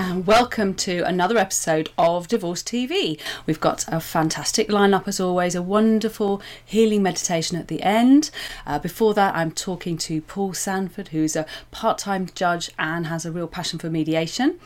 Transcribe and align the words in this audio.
and 0.00 0.26
welcome 0.26 0.72
to 0.72 1.02
another 1.02 1.36
episode 1.36 1.90
of 1.98 2.26
Divorce 2.26 2.62
TV. 2.62 3.20
We've 3.44 3.60
got 3.60 3.84
a 3.86 4.00
fantastic 4.00 4.68
lineup 4.68 5.06
as 5.06 5.20
always, 5.20 5.54
a 5.54 5.60
wonderful 5.60 6.40
healing 6.64 7.02
meditation 7.02 7.58
at 7.58 7.68
the 7.68 7.82
end. 7.82 8.30
Uh, 8.66 8.78
before 8.78 9.12
that, 9.12 9.36
I'm 9.36 9.52
talking 9.52 9.98
to 9.98 10.22
Paul 10.22 10.54
Sanford, 10.54 11.08
who's 11.08 11.36
a 11.36 11.44
part 11.70 11.98
time 11.98 12.30
judge 12.34 12.70
and 12.78 13.08
has 13.08 13.26
a 13.26 13.30
real 13.30 13.46
passion 13.46 13.78
for 13.78 13.90
mediation. 13.90 14.58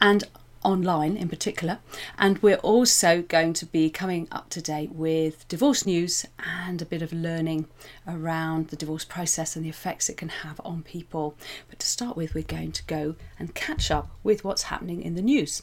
And 0.00 0.24
online 0.62 1.16
in 1.16 1.28
particular. 1.28 1.78
And 2.18 2.42
we're 2.42 2.56
also 2.56 3.22
going 3.22 3.52
to 3.54 3.66
be 3.66 3.90
coming 3.90 4.28
up 4.30 4.48
to 4.50 4.62
date 4.62 4.92
with 4.92 5.46
divorce 5.48 5.86
news 5.86 6.26
and 6.38 6.80
a 6.80 6.86
bit 6.86 7.02
of 7.02 7.12
learning 7.12 7.66
around 8.06 8.68
the 8.68 8.76
divorce 8.76 9.04
process 9.04 9.56
and 9.56 9.64
the 9.64 9.70
effects 9.70 10.08
it 10.08 10.16
can 10.16 10.28
have 10.28 10.60
on 10.64 10.82
people. 10.82 11.36
But 11.68 11.78
to 11.80 11.86
start 11.86 12.16
with, 12.16 12.34
we're 12.34 12.44
going 12.44 12.72
to 12.72 12.84
go 12.84 13.16
and 13.38 13.54
catch 13.54 13.90
up 13.90 14.10
with 14.22 14.44
what's 14.44 14.64
happening 14.64 15.02
in 15.02 15.14
the 15.14 15.22
news. 15.22 15.62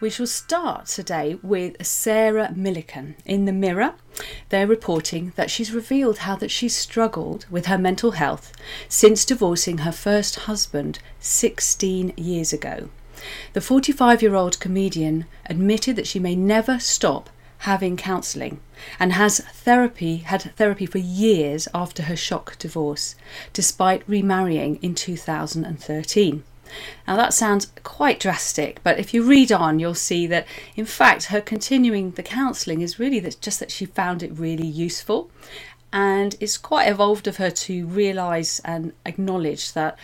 We 0.00 0.08
shall 0.08 0.26
start 0.26 0.86
today 0.86 1.38
with 1.42 1.84
Sarah 1.84 2.54
Millican 2.56 3.16
in 3.26 3.44
the 3.44 3.52
Mirror. 3.52 3.96
They're 4.48 4.66
reporting 4.66 5.32
that 5.36 5.50
she's 5.50 5.72
revealed 5.72 6.18
how 6.18 6.36
that 6.36 6.50
she's 6.50 6.74
struggled 6.76 7.46
with 7.50 7.66
her 7.66 7.78
mental 7.78 8.12
health 8.12 8.52
since 8.88 9.24
divorcing 9.24 9.78
her 9.78 9.92
first 9.92 10.40
husband 10.40 10.98
16 11.20 12.12
years 12.16 12.52
ago. 12.52 12.88
The 13.52 13.60
45-year-old 13.60 14.60
comedian 14.60 15.26
admitted 15.46 15.96
that 15.96 16.06
she 16.06 16.18
may 16.18 16.34
never 16.34 16.78
stop 16.78 17.30
having 17.58 17.96
counselling 17.96 18.58
and 18.98 19.12
has 19.12 19.40
therapy 19.40 20.18
had 20.18 20.54
therapy 20.56 20.86
for 20.86 20.98
years 20.98 21.68
after 21.74 22.04
her 22.04 22.16
shock 22.16 22.56
divorce 22.58 23.14
despite 23.52 24.02
remarrying 24.08 24.76
in 24.76 24.94
2013 24.94 26.42
now, 27.06 27.16
that 27.16 27.34
sounds 27.34 27.72
quite 27.82 28.20
drastic, 28.20 28.82
but 28.82 28.98
if 28.98 29.12
you 29.12 29.22
read 29.22 29.52
on, 29.52 29.78
you'll 29.78 29.94
see 29.94 30.26
that 30.28 30.46
in 30.76 30.86
fact 30.86 31.24
her 31.24 31.40
continuing 31.40 32.12
the 32.12 32.22
counselling 32.22 32.80
is 32.80 32.98
really 32.98 33.20
that 33.20 33.40
just 33.40 33.60
that 33.60 33.70
she 33.70 33.86
found 33.86 34.22
it 34.22 34.32
really 34.32 34.66
useful. 34.66 35.30
And 35.92 36.36
it's 36.38 36.56
quite 36.56 36.88
evolved 36.88 37.26
of 37.26 37.38
her 37.38 37.50
to 37.50 37.86
realise 37.86 38.60
and 38.60 38.92
acknowledge 39.04 39.72
that 39.72 39.98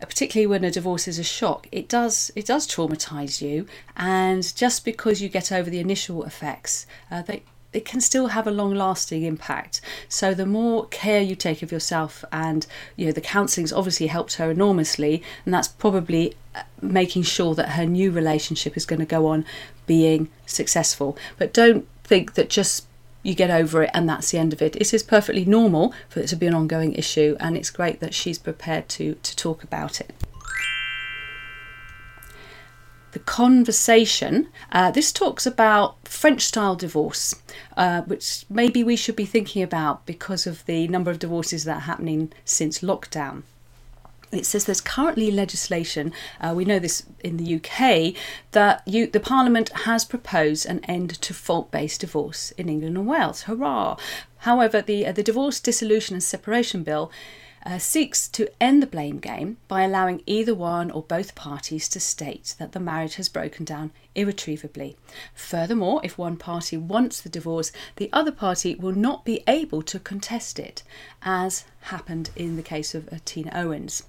uh, 0.00 0.06
particularly 0.06 0.46
when 0.46 0.64
a 0.64 0.70
divorce 0.70 1.08
is 1.08 1.18
a 1.18 1.24
shock 1.24 1.66
it 1.72 1.88
does 1.88 2.30
it 2.36 2.46
does 2.46 2.68
traumatize 2.68 3.40
you 3.40 3.66
and 3.96 4.54
just 4.54 4.84
because 4.84 5.20
you 5.20 5.28
get 5.28 5.50
over 5.50 5.68
the 5.68 5.80
initial 5.80 6.22
effects 6.22 6.86
uh, 7.10 7.20
they 7.22 7.42
it 7.72 7.84
can 7.84 8.00
still 8.00 8.28
have 8.28 8.46
a 8.46 8.50
long 8.50 8.74
lasting 8.74 9.22
impact. 9.22 9.80
So 10.08 10.34
the 10.34 10.46
more 10.46 10.86
care 10.86 11.20
you 11.20 11.36
take 11.36 11.62
of 11.62 11.70
yourself 11.70 12.24
and 12.32 12.66
you 12.96 13.06
know 13.06 13.12
the 13.12 13.20
counseling's 13.20 13.72
obviously 13.72 14.06
helped 14.06 14.34
her 14.34 14.50
enormously 14.50 15.22
and 15.44 15.52
that's 15.52 15.68
probably 15.68 16.34
uh, 16.54 16.62
making 16.80 17.24
sure 17.24 17.54
that 17.54 17.70
her 17.70 17.84
new 17.84 18.10
relationship 18.10 18.76
is 18.76 18.86
going 18.86 19.00
to 19.00 19.06
go 19.06 19.26
on 19.26 19.44
being 19.86 20.28
successful. 20.46 21.16
But 21.36 21.52
don't 21.52 21.86
think 22.04 22.34
that 22.34 22.48
just 22.48 22.86
you 23.22 23.34
get 23.34 23.50
over 23.50 23.82
it 23.82 23.90
and 23.92 24.08
that's 24.08 24.30
the 24.30 24.38
end 24.38 24.52
of 24.52 24.62
it. 24.62 24.76
It 24.76 24.94
is 24.94 25.02
perfectly 25.02 25.44
normal 25.44 25.92
for 26.08 26.20
it 26.20 26.28
to 26.28 26.36
be 26.36 26.46
an 26.46 26.54
ongoing 26.54 26.94
issue 26.94 27.36
and 27.38 27.56
it's 27.56 27.70
great 27.70 28.00
that 28.00 28.14
she's 28.14 28.38
prepared 28.38 28.88
to 28.90 29.14
to 29.14 29.36
talk 29.36 29.62
about 29.62 30.00
it 30.00 30.14
the 33.12 33.18
conversation. 33.18 34.48
Uh, 34.72 34.90
this 34.90 35.12
talks 35.12 35.46
about 35.46 35.96
French 36.06 36.42
style 36.42 36.76
divorce, 36.76 37.34
uh, 37.76 38.02
which 38.02 38.44
maybe 38.48 38.84
we 38.84 38.96
should 38.96 39.16
be 39.16 39.24
thinking 39.24 39.62
about 39.62 40.04
because 40.06 40.46
of 40.46 40.64
the 40.66 40.88
number 40.88 41.10
of 41.10 41.18
divorces 41.18 41.64
that 41.64 41.76
are 41.76 41.80
happening 41.80 42.32
since 42.44 42.80
lockdown. 42.80 43.42
It 44.30 44.44
says 44.44 44.66
there's 44.66 44.82
currently 44.82 45.30
legislation, 45.30 46.12
uh, 46.38 46.52
we 46.54 46.66
know 46.66 46.78
this 46.78 47.06
in 47.24 47.38
the 47.38 47.54
UK, 47.54 48.14
that 48.52 48.82
you, 48.86 49.06
the 49.06 49.20
Parliament 49.20 49.70
has 49.70 50.04
proposed 50.04 50.66
an 50.66 50.84
end 50.84 51.20
to 51.22 51.32
fault 51.32 51.70
based 51.70 52.02
divorce 52.02 52.50
in 52.52 52.68
England 52.68 52.98
and 52.98 53.06
Wales. 53.06 53.42
Hurrah! 53.42 53.96
However, 54.38 54.82
the, 54.82 55.06
uh, 55.06 55.12
the 55.12 55.22
Divorce, 55.22 55.60
Dissolution 55.60 56.14
and 56.14 56.22
Separation 56.22 56.82
Bill 56.82 57.10
uh, 57.68 57.78
seeks 57.78 58.28
to 58.28 58.48
end 58.62 58.82
the 58.82 58.86
blame 58.86 59.18
game 59.18 59.58
by 59.68 59.82
allowing 59.82 60.22
either 60.24 60.54
one 60.54 60.90
or 60.90 61.02
both 61.02 61.34
parties 61.34 61.86
to 61.86 62.00
state 62.00 62.54
that 62.58 62.72
the 62.72 62.80
marriage 62.80 63.16
has 63.16 63.28
broken 63.28 63.62
down 63.62 63.90
irretrievably. 64.14 64.96
Furthermore, 65.34 66.00
if 66.02 66.16
one 66.16 66.38
party 66.38 66.78
wants 66.78 67.20
the 67.20 67.28
divorce, 67.28 67.70
the 67.96 68.08
other 68.10 68.32
party 68.32 68.74
will 68.74 68.94
not 68.94 69.22
be 69.22 69.44
able 69.46 69.82
to 69.82 69.98
contest 69.98 70.58
it, 70.58 70.82
as 71.20 71.66
happened 71.82 72.30
in 72.34 72.56
the 72.56 72.62
case 72.62 72.94
of 72.94 73.06
uh, 73.12 73.18
Tini 73.26 73.50
Owens, 73.52 74.02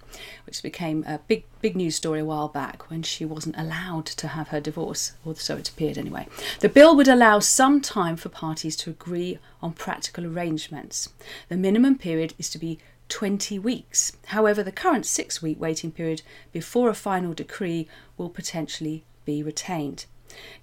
which 0.45 0.63
became 0.63 1.03
a 1.05 1.19
big, 1.27 1.43
big 1.61 1.75
news 1.75 1.97
story 1.97 2.21
a 2.21 2.25
while 2.25 2.47
back 2.47 2.89
when 2.89 3.03
she 3.03 3.25
wasn't 3.25 3.57
allowed 3.57 4.05
to 4.05 4.29
have 4.29 4.47
her 4.47 4.61
divorce, 4.61 5.11
or 5.25 5.35
so 5.35 5.57
it 5.57 5.67
appeared 5.67 5.97
anyway. 5.97 6.27
The 6.61 6.69
bill 6.69 6.95
would 6.95 7.09
allow 7.09 7.39
some 7.39 7.81
time 7.81 8.15
for 8.15 8.29
parties 8.29 8.77
to 8.77 8.89
agree 8.89 9.37
on 9.61 9.73
practical 9.73 10.25
arrangements. 10.25 11.09
The 11.49 11.57
minimum 11.57 11.97
period 11.97 12.33
is 12.37 12.49
to 12.51 12.57
be 12.57 12.79
20 13.09 13.59
weeks. 13.59 14.13
However, 14.27 14.63
the 14.63 14.71
current 14.71 15.05
six 15.05 15.41
week 15.41 15.59
waiting 15.59 15.91
period 15.91 16.21
before 16.51 16.89
a 16.89 16.95
final 16.95 17.33
decree 17.33 17.87
will 18.17 18.29
potentially 18.29 19.03
be 19.25 19.43
retained. 19.43 20.05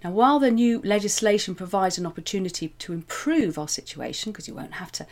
Now, 0.03 0.13
while 0.13 0.39
the 0.39 0.51
new 0.51 0.81
legislation 0.85 1.55
provides 1.55 1.99
an 1.99 2.07
opportunity 2.07 2.69
to 2.69 2.93
improve 2.93 3.59
our 3.59 3.69
situation, 3.69 4.33
because 4.33 4.49
you 4.49 4.55
won't 4.55 4.75
have 4.75 4.93
to 4.93 5.07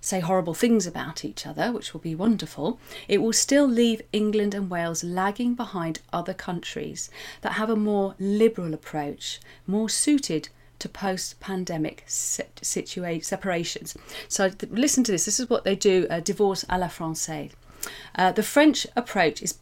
say 0.00 0.20
horrible 0.20 0.54
things 0.54 0.86
about 0.86 1.24
each 1.24 1.46
other, 1.46 1.70
which 1.72 1.92
will 1.92 2.00
be 2.00 2.14
wonderful, 2.14 2.80
it 3.06 3.18
will 3.18 3.32
still 3.32 3.66
leave 3.66 4.02
England 4.12 4.54
and 4.54 4.70
Wales 4.70 5.04
lagging 5.04 5.54
behind 5.54 6.00
other 6.12 6.34
countries 6.34 7.10
that 7.42 7.52
have 7.52 7.70
a 7.70 7.76
more 7.76 8.14
liberal 8.18 8.74
approach, 8.74 9.40
more 9.66 9.88
suited 9.88 10.48
to 10.80 10.88
post 10.88 11.38
pandemic 11.40 12.04
separations. 12.06 13.96
So, 14.28 14.50
listen 14.68 15.04
to 15.04 15.12
this 15.12 15.24
this 15.26 15.38
is 15.38 15.48
what 15.48 15.64
they 15.64 15.76
do 15.76 16.06
uh, 16.10 16.20
divorce 16.20 16.64
à 16.64 16.78
la 16.78 16.88
Française. 16.88 17.52
Uh, 18.14 18.32
the 18.32 18.42
French 18.42 18.86
approach 18.94 19.40
is 19.40 19.54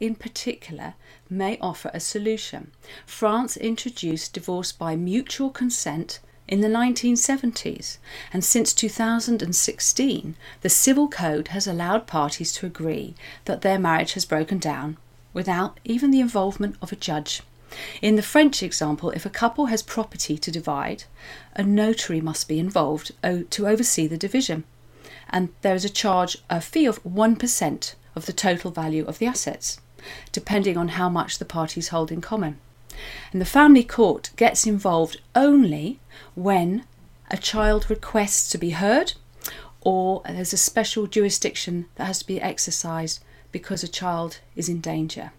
in 0.00 0.16
particular 0.16 0.94
may 1.30 1.56
offer 1.60 1.90
a 1.94 2.00
solution. 2.00 2.72
France 3.06 3.56
introduced 3.56 4.34
divorce 4.34 4.72
by 4.72 4.96
mutual 4.96 5.50
consent 5.50 6.20
in 6.46 6.60
the 6.60 6.68
1970s, 6.68 7.96
and 8.32 8.44
since 8.44 8.74
2016, 8.74 10.36
the 10.60 10.68
Civil 10.68 11.08
Code 11.08 11.48
has 11.48 11.66
allowed 11.66 12.06
parties 12.06 12.52
to 12.52 12.66
agree 12.66 13.14
that 13.46 13.62
their 13.62 13.78
marriage 13.78 14.12
has 14.12 14.26
broken 14.26 14.58
down 14.58 14.98
without 15.32 15.80
even 15.84 16.10
the 16.10 16.20
involvement 16.20 16.76
of 16.82 16.92
a 16.92 16.96
judge. 16.96 17.40
In 18.00 18.16
the 18.16 18.22
French 18.22 18.62
example, 18.62 19.10
if 19.10 19.26
a 19.26 19.30
couple 19.30 19.66
has 19.66 19.82
property 19.82 20.38
to 20.38 20.50
divide, 20.50 21.04
a 21.54 21.62
notary 21.62 22.20
must 22.20 22.48
be 22.48 22.58
involved 22.58 23.12
to 23.22 23.66
oversee 23.66 24.06
the 24.06 24.18
division, 24.18 24.64
and 25.30 25.48
there 25.62 25.74
is 25.74 25.84
a 25.84 25.90
charge, 25.90 26.38
a 26.48 26.60
fee 26.60 26.86
of 26.86 27.02
1% 27.02 27.94
of 28.14 28.26
the 28.26 28.32
total 28.32 28.70
value 28.70 29.04
of 29.06 29.18
the 29.18 29.26
assets, 29.26 29.80
depending 30.32 30.76
on 30.76 30.88
how 30.88 31.08
much 31.08 31.38
the 31.38 31.44
parties 31.44 31.88
hold 31.88 32.12
in 32.12 32.20
common. 32.20 32.58
And 33.32 33.40
the 33.40 33.46
family 33.46 33.82
court 33.82 34.30
gets 34.36 34.66
involved 34.66 35.20
only 35.34 35.98
when 36.34 36.84
a 37.30 37.36
child 37.36 37.90
requests 37.90 38.48
to 38.50 38.58
be 38.58 38.70
heard 38.70 39.14
or 39.80 40.22
there's 40.26 40.52
a 40.52 40.58
special 40.58 41.06
jurisdiction 41.06 41.86
that 41.96 42.06
has 42.06 42.20
to 42.20 42.26
be 42.26 42.40
exercised 42.40 43.22
because 43.52 43.82
a 43.82 43.88
child 43.88 44.38
is 44.56 44.68
in 44.68 44.80
danger. 44.80 45.32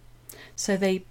So 0.56 0.78
they 0.78 1.06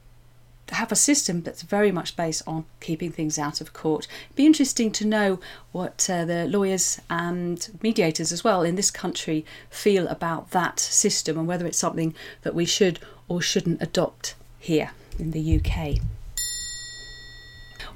have 0.70 0.90
a 0.90 0.96
system 0.96 1.42
that's 1.42 1.62
very 1.62 1.92
much 1.92 2.16
based 2.16 2.42
on 2.46 2.64
keeping 2.80 3.12
things 3.12 3.38
out 3.38 3.60
of 3.60 3.72
court. 3.72 4.06
It'd 4.26 4.36
be 4.36 4.46
interesting 4.46 4.90
to 4.92 5.06
know 5.06 5.40
what 5.72 6.08
uh, 6.10 6.24
the 6.24 6.46
lawyers 6.46 7.00
and 7.10 7.78
mediators 7.82 8.32
as 8.32 8.42
well 8.42 8.62
in 8.62 8.76
this 8.76 8.90
country 8.90 9.44
feel 9.70 10.08
about 10.08 10.50
that 10.50 10.80
system 10.80 11.38
and 11.38 11.46
whether 11.46 11.66
it's 11.66 11.78
something 11.78 12.14
that 12.42 12.54
we 12.54 12.64
should 12.64 12.98
or 13.28 13.40
shouldn't 13.40 13.82
adopt 13.82 14.34
here 14.58 14.92
in 15.18 15.32
the 15.32 15.60
UK. 15.60 16.00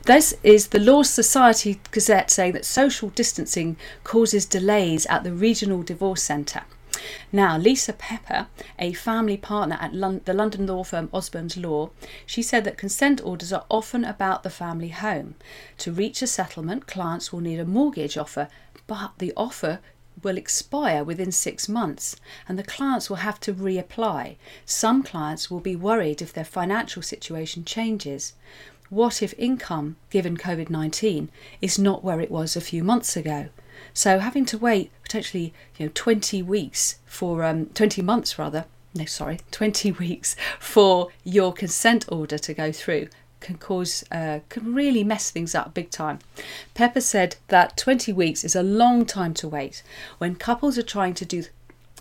This 0.04 0.34
is 0.42 0.68
the 0.68 0.80
Law 0.80 1.02
Society 1.02 1.80
Gazette 1.90 2.30
saying 2.30 2.52
that 2.52 2.64
social 2.64 3.10
distancing 3.10 3.76
causes 4.04 4.46
delays 4.46 5.04
at 5.06 5.22
the 5.22 5.32
Regional 5.32 5.82
Divorce 5.82 6.22
Centre. 6.22 6.62
Now, 7.32 7.56
Lisa 7.58 7.92
Pepper, 7.92 8.46
a 8.78 8.92
family 8.92 9.36
partner 9.36 9.76
at 9.80 9.94
Lon- 9.94 10.22
the 10.24 10.34
London 10.34 10.66
law 10.66 10.84
firm 10.84 11.08
Osborne's 11.12 11.56
Law, 11.56 11.90
she 12.26 12.42
said 12.42 12.64
that 12.64 12.78
consent 12.78 13.20
orders 13.24 13.52
are 13.52 13.66
often 13.70 14.04
about 14.04 14.42
the 14.42 14.50
family 14.50 14.88
home. 14.88 15.34
To 15.78 15.92
reach 15.92 16.22
a 16.22 16.26
settlement, 16.26 16.86
clients 16.86 17.32
will 17.32 17.40
need 17.40 17.60
a 17.60 17.64
mortgage 17.64 18.16
offer, 18.16 18.48
but 18.86 19.12
the 19.18 19.32
offer 19.36 19.80
will 20.22 20.36
expire 20.36 21.04
within 21.04 21.30
six 21.30 21.68
months 21.68 22.16
and 22.48 22.58
the 22.58 22.62
clients 22.62 23.08
will 23.08 23.18
have 23.18 23.38
to 23.40 23.54
reapply. 23.54 24.36
Some 24.66 25.02
clients 25.02 25.50
will 25.50 25.60
be 25.60 25.76
worried 25.76 26.20
if 26.20 26.32
their 26.32 26.44
financial 26.44 27.02
situation 27.02 27.64
changes. 27.64 28.34
What 28.90 29.22
if 29.22 29.34
income, 29.38 29.96
given 30.10 30.36
COVID 30.36 30.70
19, 30.70 31.30
is 31.60 31.78
not 31.78 32.02
where 32.02 32.20
it 32.20 32.30
was 32.30 32.56
a 32.56 32.60
few 32.60 32.82
months 32.82 33.16
ago? 33.16 33.48
So 33.98 34.20
having 34.20 34.44
to 34.44 34.58
wait 34.58 34.92
potentially, 35.02 35.52
you 35.76 35.86
know, 35.86 35.92
20 35.92 36.40
weeks 36.44 37.00
for 37.04 37.42
um, 37.42 37.66
20 37.66 38.00
months 38.00 38.38
rather. 38.38 38.66
No, 38.94 39.06
sorry, 39.06 39.40
20 39.50 39.90
weeks 39.90 40.36
for 40.60 41.08
your 41.24 41.52
consent 41.52 42.04
order 42.08 42.38
to 42.38 42.54
go 42.54 42.70
through 42.70 43.08
can 43.40 43.58
cause 43.58 44.04
uh, 44.12 44.38
can 44.50 44.72
really 44.72 45.02
mess 45.02 45.32
things 45.32 45.52
up 45.52 45.74
big 45.74 45.90
time. 45.90 46.20
Pepper 46.74 47.00
said 47.00 47.38
that 47.48 47.76
20 47.76 48.12
weeks 48.12 48.44
is 48.44 48.54
a 48.54 48.62
long 48.62 49.04
time 49.04 49.34
to 49.34 49.48
wait 49.48 49.82
when 50.18 50.36
couples 50.36 50.78
are 50.78 50.94
trying 50.94 51.14
to 51.14 51.24
do 51.24 51.42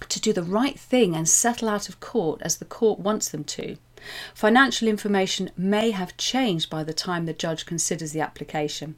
to 0.07 0.21
do 0.21 0.31
the 0.31 0.43
right 0.43 0.79
thing 0.79 1.15
and 1.15 1.27
settle 1.27 1.67
out 1.67 1.89
of 1.89 1.99
court 1.99 2.39
as 2.43 2.57
the 2.57 2.65
court 2.65 2.99
wants 2.99 3.29
them 3.29 3.43
to. 3.43 3.75
Financial 4.35 4.87
information 4.87 5.49
may 5.57 5.89
have 5.89 6.15
changed 6.15 6.69
by 6.69 6.83
the 6.83 6.93
time 6.93 7.25
the 7.25 7.33
judge 7.33 7.65
considers 7.65 8.11
the 8.11 8.21
application. 8.21 8.97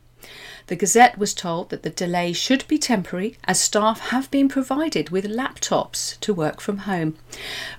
The 0.68 0.76
Gazette 0.76 1.18
was 1.18 1.34
told 1.34 1.70
that 1.70 1.82
the 1.84 1.90
delay 1.90 2.32
should 2.34 2.68
be 2.68 2.78
temporary 2.78 3.38
as 3.46 3.60
staff 3.60 4.00
have 4.12 4.30
been 4.30 4.48
provided 4.48 5.10
with 5.10 5.26
laptops 5.26 6.20
to 6.20 6.34
work 6.34 6.62
from 6.62 6.80
home. 6.80 7.18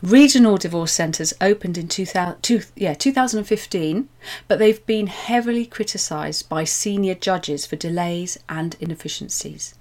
Regional 0.02 0.56
divorce 0.56 0.92
centres 0.92 1.32
opened 1.40 1.78
in 1.78 1.86
2000, 1.86 2.42
two, 2.42 2.62
yeah, 2.74 2.94
2015, 2.94 4.08
but 4.48 4.58
they've 4.58 4.84
been 4.86 5.06
heavily 5.06 5.66
criticised 5.66 6.48
by 6.48 6.64
senior 6.64 7.14
judges 7.14 7.64
for 7.64 7.76
delays 7.76 8.38
and 8.48 8.76
inefficiencies. 8.80 9.74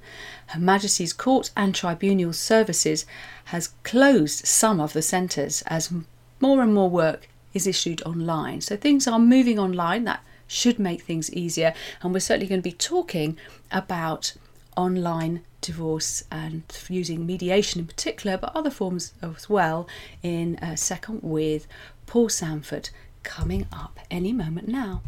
Her 0.48 0.60
Majesty's 0.60 1.14
Court 1.14 1.52
and 1.58 1.74
Tribunal 1.74 2.34
Services 2.34 3.06
has 3.46 3.70
closed 3.84 4.46
some 4.46 4.80
of 4.80 4.94
the 4.94 5.02
centres 5.02 5.64
as 5.68 5.92
more 6.40 6.62
and 6.62 6.74
more 6.74 6.90
work 6.90 7.28
is 7.54 7.66
issued 7.66 8.02
online. 8.04 8.62
So 8.62 8.76
things 8.76 9.08
are 9.08 9.20
moving 9.20 9.58
online. 9.58 10.04
That 10.04 10.24
should 10.50 10.80
make 10.80 11.04
things 11.04 11.32
easier. 11.32 11.74
And 12.02 12.12
we're 12.12 12.20
certainly 12.20 12.48
going 12.48 12.62
to 12.62 12.70
be 12.70 12.76
talking 12.76 13.38
about 13.72 14.34
online 14.76 15.42
divorce 15.62 16.24
and 16.32 16.64
using 16.90 17.26
mediation 17.26 17.80
in 17.80 17.88
particular, 17.88 18.38
but 18.38 18.56
other 18.56 18.70
forms 18.70 19.14
as 19.22 19.50
well 19.50 19.88
in 20.24 20.56
a 20.62 20.76
second 20.76 21.20
with 21.22 21.68
Paul 22.06 22.28
Sanford 22.28 22.90
coming 23.24 23.68
up 23.72 24.00
any 24.10 24.34
moment 24.34 24.68
now. 24.68 25.02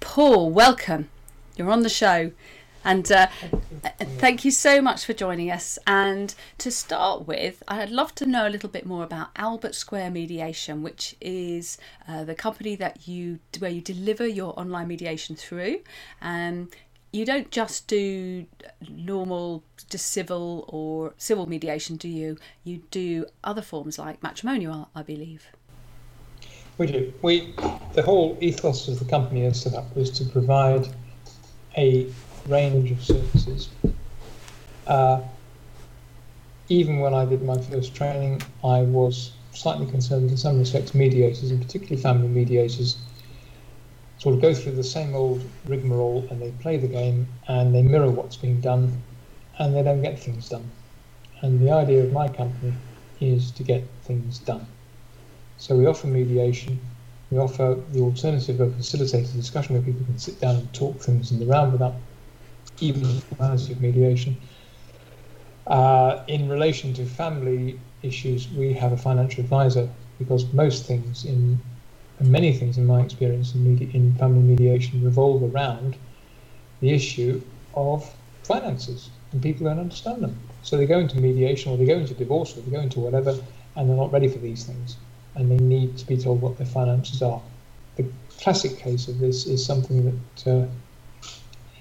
Paul, 0.00 0.50
welcome. 0.50 1.08
You're 1.56 1.70
on 1.70 1.82
the 1.82 1.88
show. 1.88 2.32
And 2.84 3.10
uh, 3.12 3.26
thank 4.18 4.44
you 4.44 4.50
so 4.50 4.80
much 4.80 5.04
for 5.04 5.12
joining 5.12 5.50
us. 5.50 5.78
And 5.86 6.34
to 6.58 6.70
start 6.70 7.26
with, 7.26 7.62
I'd 7.68 7.90
love 7.90 8.14
to 8.16 8.26
know 8.26 8.48
a 8.48 8.50
little 8.50 8.68
bit 8.68 8.86
more 8.86 9.04
about 9.04 9.28
Albert 9.36 9.74
Square 9.74 10.10
Mediation, 10.12 10.82
which 10.82 11.14
is 11.20 11.78
uh, 12.08 12.24
the 12.24 12.34
company 12.34 12.76
that 12.76 13.06
you 13.06 13.40
where 13.58 13.70
you 13.70 13.80
deliver 13.80 14.26
your 14.26 14.58
online 14.58 14.88
mediation 14.88 15.36
through. 15.36 15.80
Um, 16.22 16.68
you 17.12 17.26
don't 17.26 17.50
just 17.50 17.88
do 17.88 18.46
normal 18.88 19.64
just 19.88 20.06
civil 20.06 20.64
or 20.68 21.12
civil 21.18 21.46
mediation, 21.46 21.96
do 21.96 22.08
you? 22.08 22.38
You 22.62 22.82
do 22.90 23.26
other 23.42 23.62
forms 23.62 23.98
like 23.98 24.22
matrimonial, 24.22 24.88
I 24.94 25.02
believe. 25.02 25.46
We 26.78 26.86
do. 26.86 27.12
We 27.20 27.52
the 27.92 28.02
whole 28.02 28.38
ethos 28.40 28.88
of 28.88 28.98
the 28.98 29.04
company 29.04 29.44
is 29.44 29.60
set 29.60 29.74
up 29.74 29.94
was 29.94 30.10
to 30.12 30.24
provide 30.24 30.88
a 31.76 32.06
range 32.46 32.90
of 32.90 33.02
services. 33.02 33.68
Uh, 34.86 35.20
even 36.68 37.00
when 37.00 37.14
I 37.14 37.24
did 37.24 37.42
my 37.42 37.58
first 37.58 37.94
training, 37.94 38.42
I 38.64 38.82
was 38.82 39.32
slightly 39.52 39.86
concerned 39.86 40.30
in 40.30 40.36
some 40.36 40.58
respects 40.58 40.94
mediators, 40.94 41.50
and 41.50 41.60
particularly 41.60 42.00
family 42.00 42.28
mediators, 42.28 42.96
sort 44.18 44.34
of 44.34 44.42
go 44.42 44.54
through 44.54 44.72
the 44.72 44.84
same 44.84 45.14
old 45.14 45.42
rigmarole 45.66 46.26
and 46.30 46.40
they 46.40 46.50
play 46.62 46.76
the 46.76 46.86
game 46.86 47.26
and 47.48 47.74
they 47.74 47.82
mirror 47.82 48.10
what's 48.10 48.36
being 48.36 48.60
done 48.60 49.02
and 49.58 49.74
they 49.74 49.82
don't 49.82 50.02
get 50.02 50.18
things 50.18 50.48
done. 50.48 50.70
And 51.40 51.58
the 51.60 51.72
idea 51.72 52.04
of 52.04 52.12
my 52.12 52.28
company 52.28 52.74
is 53.20 53.50
to 53.52 53.62
get 53.62 53.82
things 54.02 54.38
done. 54.38 54.66
So 55.56 55.74
we 55.74 55.86
offer 55.86 56.06
mediation, 56.06 56.78
we 57.30 57.38
offer 57.38 57.78
the 57.92 58.00
alternative 58.00 58.60
of 58.60 58.74
facilitated 58.76 59.34
discussion 59.34 59.74
where 59.74 59.82
people 59.82 60.04
can 60.04 60.18
sit 60.18 60.38
down 60.40 60.56
and 60.56 60.72
talk 60.74 61.00
things 61.00 61.32
in 61.32 61.40
the 61.40 61.46
round 61.46 61.72
without 61.72 61.94
even 62.80 63.02
the 63.02 63.20
formality 63.20 63.72
of 63.72 63.80
mediation. 63.80 64.36
Uh, 65.66 66.24
in 66.26 66.48
relation 66.48 66.92
to 66.94 67.06
family 67.06 67.78
issues, 68.02 68.48
we 68.50 68.72
have 68.72 68.92
a 68.92 68.96
financial 68.96 69.44
advisor 69.44 69.88
because 70.18 70.52
most 70.52 70.86
things 70.86 71.24
in 71.24 71.60
many 72.20 72.52
things 72.52 72.76
in 72.76 72.86
my 72.86 73.00
experience 73.00 73.54
in, 73.54 73.64
media, 73.64 73.88
in 73.94 74.14
family 74.14 74.42
mediation 74.42 75.02
revolve 75.02 75.42
around 75.54 75.96
the 76.80 76.90
issue 76.90 77.40
of 77.74 78.14
finances 78.44 79.10
and 79.32 79.42
people 79.42 79.66
don't 79.66 79.78
understand 79.78 80.22
them. 80.22 80.36
So 80.62 80.76
they 80.76 80.86
go 80.86 80.98
into 80.98 81.18
mediation 81.18 81.72
or 81.72 81.78
they 81.78 81.86
go 81.86 81.96
into 81.96 82.14
divorce 82.14 82.56
or 82.56 82.60
they 82.60 82.70
go 82.70 82.80
into 82.80 83.00
whatever 83.00 83.38
and 83.76 83.88
they're 83.88 83.96
not 83.96 84.12
ready 84.12 84.28
for 84.28 84.38
these 84.38 84.64
things 84.64 84.96
and 85.34 85.50
they 85.50 85.56
need 85.56 85.96
to 85.98 86.06
be 86.06 86.16
told 86.16 86.42
what 86.42 86.58
their 86.58 86.66
finances 86.66 87.22
are. 87.22 87.40
The 87.96 88.06
classic 88.38 88.78
case 88.78 89.08
of 89.08 89.18
this 89.18 89.46
is 89.46 89.64
something 89.64 90.20
that 90.44 90.50
uh, 90.50 90.66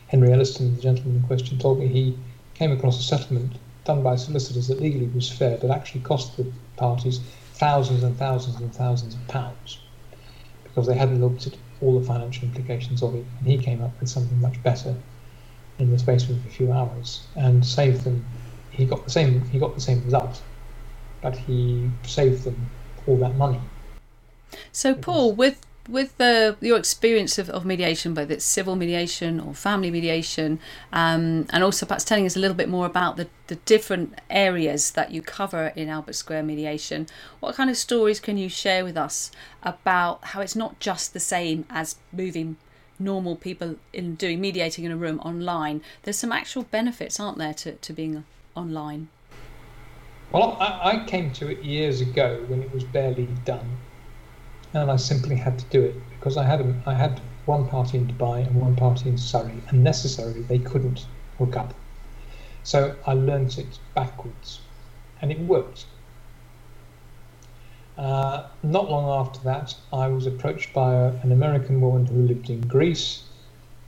Henry 0.10 0.34
Elliston, 0.34 0.76
the 0.76 0.82
gentleman 0.82 1.18
in 1.18 1.24
question, 1.24 1.60
told 1.60 1.80
me 1.80 1.88
he 1.88 2.18
came 2.56 2.72
across 2.72 3.00
a 3.00 3.04
settlement 3.04 3.54
done 3.86 4.02
by 4.02 4.16
solicitors 4.16 4.68
that 4.68 4.82
legally 4.82 5.08
was 5.08 5.32
fair, 5.32 5.58
but 5.58 5.70
actually 5.70 6.02
cost 6.02 6.36
the 6.36 6.52
parties 6.78 7.20
thousands 7.54 8.04
and 8.04 8.18
thousands 8.18 8.60
and 8.60 8.74
thousands 8.74 9.14
of 9.14 9.28
pounds 9.28 9.80
because 10.64 10.88
they 10.88 10.96
hadn't 10.96 11.22
looked 11.22 11.46
at 11.46 11.54
all 11.82 12.00
the 12.00 12.06
financial 12.06 12.46
implications 12.46 13.04
of 13.04 13.14
it. 13.14 13.26
And 13.38 13.48
he 13.48 13.58
came 13.60 13.84
up 13.84 13.92
with 14.00 14.10
something 14.10 14.42
much 14.42 14.62
better 14.64 14.96
in 15.78 15.92
the 15.92 16.00
space 16.00 16.24
of 16.28 16.44
a 16.44 16.50
few 16.50 16.72
hours 16.72 17.28
and 17.36 17.64
saved 17.64 18.04
them. 18.04 18.26
He 18.72 18.86
got 18.86 19.04
the 19.04 19.12
same. 19.12 19.42
He 19.50 19.60
got 19.60 19.76
the 19.76 19.82
same 19.82 20.04
result, 20.06 20.42
but 21.22 21.38
he 21.38 21.90
saved 22.04 22.46
them 22.46 22.70
all 23.06 23.18
that 23.18 23.36
money. 23.36 23.62
So, 24.72 24.96
Paul, 24.96 25.34
with 25.34 25.64
with 25.88 26.18
the, 26.18 26.56
your 26.62 26.78
experience 26.78 27.38
of, 27.40 27.50
of 27.50 27.66
mediation, 27.66 28.14
whether 28.14 28.34
it's 28.34 28.46
civil 28.46 28.76
mediation 28.76 29.40
or 29.40 29.54
family 29.54 29.90
mediation, 29.90 30.60
um, 30.94 31.48
and 31.50 31.64
also 31.64 31.86
perhaps 31.86 32.04
telling 32.04 32.26
us 32.26 32.36
a 32.36 32.40
little 32.40 32.56
bit 32.56 32.70
more 32.70 32.86
about 32.86 33.18
the, 33.18 33.28
the 33.48 33.56
different 33.56 34.20
areas 34.30 34.92
that 34.92 35.12
you 35.12 35.22
cover 35.22 35.74
in 35.76 35.90
Albert 35.90 36.14
Square 36.14 36.44
mediation, 36.44 37.08
what 37.40 37.56
kind 37.56 37.70
of 37.70 37.78
stories 37.78 38.20
can 38.20 38.38
you 38.38 38.50
share 38.50 38.84
with 38.84 38.98
us 38.98 39.32
about 39.64 40.24
how 40.26 40.42
it's 40.42 40.56
not 40.56 40.80
just 40.80 41.14
the 41.14 41.20
same 41.20 41.66
as 41.70 41.96
moving 42.12 42.58
normal 43.00 43.36
people 43.36 43.78
in 43.94 44.16
doing 44.16 44.40
mediating 44.40 44.86
in 44.86 44.92
a 44.92 44.98
room 44.98 45.20
online? 45.22 45.82
There's 46.04 46.18
some 46.18 46.32
actual 46.32 46.64
benefits, 46.64 47.20
aren't 47.20 47.38
there, 47.38 47.54
to, 47.56 47.74
to 47.74 47.94
being 47.94 48.24
online? 48.56 49.10
Well, 50.32 50.58
I, 50.60 50.92
I 50.92 51.06
came 51.06 51.32
to 51.34 51.50
it 51.50 51.64
years 51.64 52.02
ago 52.02 52.44
when 52.48 52.62
it 52.62 52.72
was 52.72 52.84
barely 52.84 53.28
done 53.46 53.78
and 54.74 54.92
I 54.92 54.98
simply 54.98 55.36
had 55.36 55.58
to 55.60 55.66
do 55.66 55.84
it 55.84 55.96
because 56.12 56.38
I 56.38 56.44
had 56.46 56.62
I 56.86 56.94
had 56.94 57.22
one 57.46 57.68
party 57.68 57.98
in 57.98 58.08
Dubai 58.08 58.46
and 58.46 58.56
one 58.56 58.76
party 58.76 59.10
in 59.10 59.18
Surrey, 59.18 59.64
and 59.70 59.84
necessarily 59.84 60.44
they 60.44 60.60
couldn't 60.60 61.08
hook 61.40 61.58
up. 61.58 61.74
So 62.64 62.96
I 63.08 63.14
learnt 63.14 63.58
it 63.58 63.80
backwards, 63.96 64.62
and 65.22 65.32
it 65.32 65.40
worked. 65.40 65.86
Uh, 67.98 68.48
not 68.64 68.90
long 68.90 69.10
after 69.20 69.40
that, 69.44 69.76
I 69.92 70.08
was 70.08 70.28
approached 70.28 70.72
by 70.74 70.94
a, 70.94 71.08
an 71.24 71.32
American 71.32 71.82
woman 71.82 72.06
who 72.06 72.22
lived 72.22 72.50
in 72.50 72.62
Greece, 72.62 73.24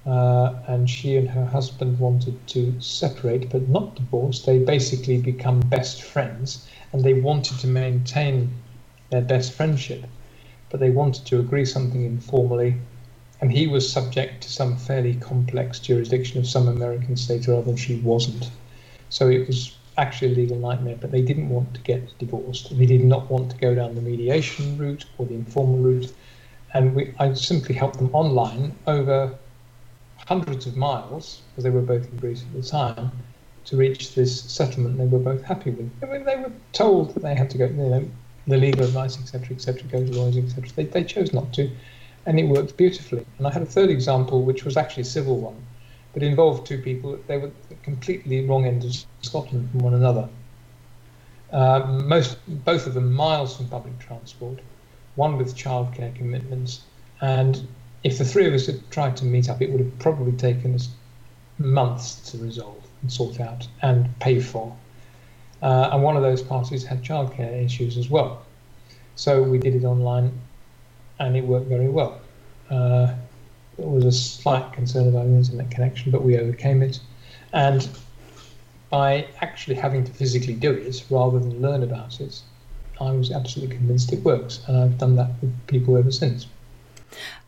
uh, 0.07 0.55
and 0.67 0.89
she 0.89 1.15
and 1.15 1.29
her 1.29 1.45
husband 1.45 1.99
wanted 1.99 2.47
to 2.47 2.81
separate, 2.81 3.51
but 3.51 3.69
not 3.69 3.95
divorce. 3.95 4.41
They 4.41 4.57
basically 4.57 5.21
become 5.21 5.59
best 5.59 6.01
friends, 6.01 6.67
and 6.91 7.03
they 7.03 7.13
wanted 7.13 7.59
to 7.59 7.67
maintain 7.67 8.51
their 9.11 9.21
best 9.21 9.53
friendship 9.53 10.05
but 10.71 10.79
they 10.79 10.89
wanted 10.89 11.25
to 11.25 11.39
agree 11.39 11.65
something 11.65 12.03
informally, 12.03 12.75
and 13.41 13.51
he 13.51 13.67
was 13.67 13.91
subject 13.91 14.41
to 14.41 14.49
some 14.49 14.77
fairly 14.77 15.15
complex 15.15 15.79
jurisdiction 15.79 16.39
of 16.39 16.47
some 16.47 16.67
American 16.67 17.17
state 17.17 17.47
or 17.47 17.55
other, 17.55 17.69
and 17.69 17.79
she 17.79 17.99
wasn't. 17.99 18.49
So 19.09 19.27
it 19.27 19.45
was 19.47 19.75
actually 19.97 20.31
a 20.31 20.35
legal 20.35 20.57
nightmare, 20.57 20.95
but 20.99 21.11
they 21.11 21.21
didn't 21.21 21.49
want 21.49 21.73
to 21.73 21.81
get 21.81 22.17
divorced. 22.17 22.77
They 22.77 22.85
did 22.85 23.03
not 23.03 23.29
want 23.29 23.51
to 23.51 23.57
go 23.57 23.75
down 23.75 23.95
the 23.95 24.01
mediation 24.01 24.77
route 24.77 25.05
or 25.17 25.25
the 25.25 25.33
informal 25.33 25.77
route. 25.77 26.13
And 26.73 26.95
we, 26.95 27.13
I 27.19 27.33
simply 27.33 27.75
helped 27.75 27.97
them 27.97 28.09
online 28.13 28.73
over 28.87 29.37
hundreds 30.27 30.67
of 30.67 30.77
miles, 30.77 31.41
because 31.49 31.65
they 31.65 31.69
were 31.69 31.81
both 31.81 32.09
in 32.09 32.17
Greece 32.17 32.43
at 32.43 32.61
the 32.61 32.67
time, 32.67 33.11
to 33.65 33.75
reach 33.75 34.15
this 34.15 34.41
settlement 34.43 34.97
they 34.97 35.05
were 35.05 35.19
both 35.19 35.43
happy 35.43 35.71
with. 35.71 35.91
I 36.01 36.05
mean, 36.05 36.23
they 36.23 36.37
were 36.37 36.51
told 36.71 37.13
that 37.13 37.23
they 37.23 37.35
had 37.35 37.49
to 37.49 37.57
go, 37.57 37.65
you 37.65 37.73
know, 37.73 38.09
the 38.47 38.57
legal 38.57 38.83
advice, 38.83 39.19
etc., 39.19 39.55
etc., 39.55 39.83
go 39.83 40.05
to 40.05 40.11
lawyers, 40.11 40.37
etc. 40.37 40.69
They, 40.75 40.83
they 40.85 41.03
chose 41.03 41.33
not 41.33 41.53
to, 41.53 41.69
and 42.25 42.39
it 42.39 42.43
worked 42.43 42.77
beautifully. 42.77 43.25
And 43.37 43.47
I 43.47 43.51
had 43.51 43.61
a 43.61 43.65
third 43.67 43.89
example, 43.89 44.43
which 44.43 44.63
was 44.63 44.77
actually 44.77 45.01
a 45.01 45.05
civil 45.05 45.37
one, 45.37 45.55
but 46.13 46.23
involved 46.23 46.65
two 46.65 46.81
people. 46.81 47.17
They 47.27 47.37
were 47.37 47.51
completely 47.83 48.45
wrong 48.45 48.65
ends 48.65 48.85
of 48.85 49.25
Scotland 49.25 49.69
from 49.71 49.79
one 49.79 49.93
another. 49.93 50.27
Uh, 51.51 51.85
most, 52.03 52.37
both 52.65 52.87
of 52.87 52.93
them 52.93 53.11
miles 53.11 53.57
from 53.57 53.67
public 53.67 53.99
transport, 53.99 54.59
one 55.15 55.37
with 55.37 55.55
childcare 55.55 56.15
commitments, 56.15 56.81
And 57.21 57.67
if 58.03 58.17
the 58.17 58.25
three 58.25 58.47
of 58.47 58.53
us 58.53 58.65
had 58.65 58.89
tried 58.89 59.15
to 59.17 59.25
meet 59.25 59.47
up, 59.47 59.61
it 59.61 59.69
would 59.69 59.79
have 59.79 59.99
probably 59.99 60.31
taken 60.33 60.73
us 60.73 60.89
months 61.59 62.31
to 62.31 62.37
resolve 62.39 62.83
and 63.01 63.13
sort 63.13 63.39
out 63.39 63.67
and 63.83 64.17
pay 64.19 64.39
for. 64.39 64.75
Uh, 65.61 65.89
and 65.91 66.03
one 66.03 66.15
of 66.15 66.23
those 66.23 66.41
parties 66.41 66.83
had 66.83 67.03
childcare 67.03 67.63
issues 67.63 67.97
as 67.97 68.09
well. 68.09 68.45
So 69.15 69.43
we 69.43 69.59
did 69.59 69.75
it 69.75 69.83
online 69.83 70.31
and 71.19 71.37
it 71.37 71.45
worked 71.45 71.67
very 71.67 71.89
well. 71.89 72.19
Uh, 72.69 73.13
there 73.77 73.87
was 73.87 74.05
a 74.05 74.11
slight 74.11 74.73
concern 74.73 75.07
about 75.07 75.25
the 75.25 75.35
internet 75.35 75.69
connection, 75.69 76.11
but 76.11 76.23
we 76.23 76.37
overcame 76.37 76.81
it. 76.81 76.99
And 77.53 77.87
by 78.89 79.27
actually 79.41 79.75
having 79.75 80.03
to 80.03 80.11
physically 80.11 80.55
do 80.55 80.71
it 80.71 81.05
rather 81.09 81.39
than 81.39 81.61
learn 81.61 81.83
about 81.83 82.19
it, 82.19 82.41
I 82.99 83.11
was 83.11 83.31
absolutely 83.31 83.75
convinced 83.75 84.11
it 84.13 84.23
works. 84.23 84.61
And 84.67 84.77
I've 84.77 84.97
done 84.97 85.15
that 85.15 85.31
with 85.41 85.67
people 85.67 85.97
ever 85.97 86.11
since. 86.11 86.47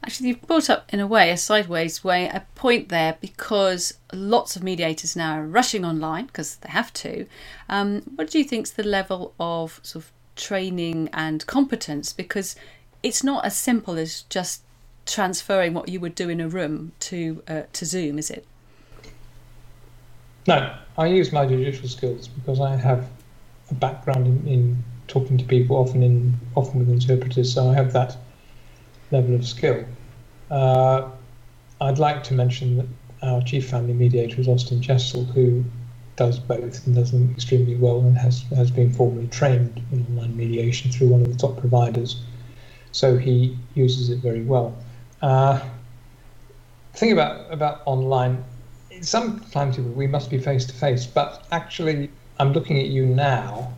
Actually, 0.04 0.30
you've 0.30 0.42
brought 0.42 0.70
up, 0.70 0.94
in 0.94 1.00
a 1.00 1.08
way, 1.08 1.32
a 1.32 1.38
sideways 1.38 2.04
way, 2.04 2.28
a 2.28 2.46
point 2.56 2.90
there 2.90 3.18
because 3.22 3.94
lots 4.12 4.56
of 4.56 4.64
mediators 4.64 5.16
now 5.16 5.40
are 5.40 5.46
rushing 5.46 5.86
online 5.86 6.26
because 6.26 6.58
they 6.58 6.70
have 6.70 6.92
to. 6.94 7.26
Um, 7.70 8.02
what 8.16 8.30
do 8.30 8.38
you 8.38 8.44
think 8.44 8.68
is 8.68 8.74
the 8.74 8.84
level 8.84 9.34
of 9.40 9.80
sort 9.84 10.06
of 10.06 10.12
training 10.36 11.10
and 11.14 11.46
competence? 11.48 12.12
Because 12.12 12.56
it's 13.02 13.24
not 13.24 13.46
as 13.46 13.56
simple 13.56 13.98
as 13.98 14.24
just 14.24 14.62
transferring 15.06 15.74
what 15.74 15.90
you 15.90 16.00
would 16.00 16.16
do 16.16 16.30
in 16.30 16.40
a 16.40 16.48
room 16.48 16.94
to 17.00 17.44
uh, 17.48 17.64
to 17.74 17.86
Zoom, 17.86 18.18
is 18.18 18.30
it? 18.30 18.46
No, 20.48 20.76
I 20.98 21.08
use 21.08 21.32
my 21.32 21.46
judicial 21.46 21.88
skills 21.88 22.28
because 22.28 22.60
I 22.60 22.76
have 22.76 23.10
a 23.72 23.74
background 23.74 24.28
in, 24.28 24.48
in 24.48 24.84
talking 25.08 25.38
to 25.38 25.44
people, 25.46 25.78
often 25.78 26.04
in 26.04 26.34
often 26.56 26.80
with 26.80 26.90
interpreters, 26.90 27.54
so 27.54 27.70
I 27.70 27.74
have 27.76 27.94
that 27.94 28.18
level 29.14 29.36
of 29.36 29.48
skill. 29.48 29.86
Uh, 30.52 31.10
I'd 31.80 32.00
like 32.00 32.24
to 32.26 32.34
mention 32.34 32.78
that 32.78 32.88
our 33.22 33.42
chief 33.42 33.70
family 33.70 33.94
mediator 33.94 34.42
is 34.42 34.48
Austin 34.48 34.82
Jessel, 34.82 35.24
who 35.24 35.64
does 36.16 36.40
both 36.40 36.86
and 36.86 36.96
does 36.96 37.12
them 37.12 37.32
extremely 37.32 37.76
well 37.76 38.00
and 38.00 38.18
has, 38.18 38.42
has 38.56 38.70
been 38.70 38.92
formally 38.92 39.28
trained 39.28 39.82
in 39.92 40.06
online 40.08 40.36
mediation 40.36 40.92
through 40.92 41.08
one 41.08 41.22
of 41.22 41.32
the 41.32 41.38
top 41.38 41.58
providers. 41.58 42.22
So 42.92 43.18
he 43.18 43.58
uses 43.74 44.10
it 44.10 44.20
very 44.20 44.44
well. 44.44 44.76
Uh, 45.22 45.60
the 46.92 46.98
thing 46.98 47.12
about, 47.14 47.52
about 47.52 47.82
online, 47.86 48.44
sometimes 49.02 49.80
we 49.80 50.06
must 50.06 50.30
be 50.30 50.38
face 50.38 50.66
to 50.66 50.74
face, 50.74 51.06
but 51.08 51.48
actually, 51.52 52.12
I'm 52.40 52.54
looking 52.54 52.80
at 52.80 52.88
you 52.88 53.06
now 53.06 53.74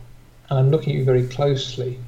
and 0.50 0.58
I'm 0.58 0.70
looking 0.70 0.92
at 0.92 0.98
you 0.98 1.04
very 1.04 1.26
closely 1.28 1.98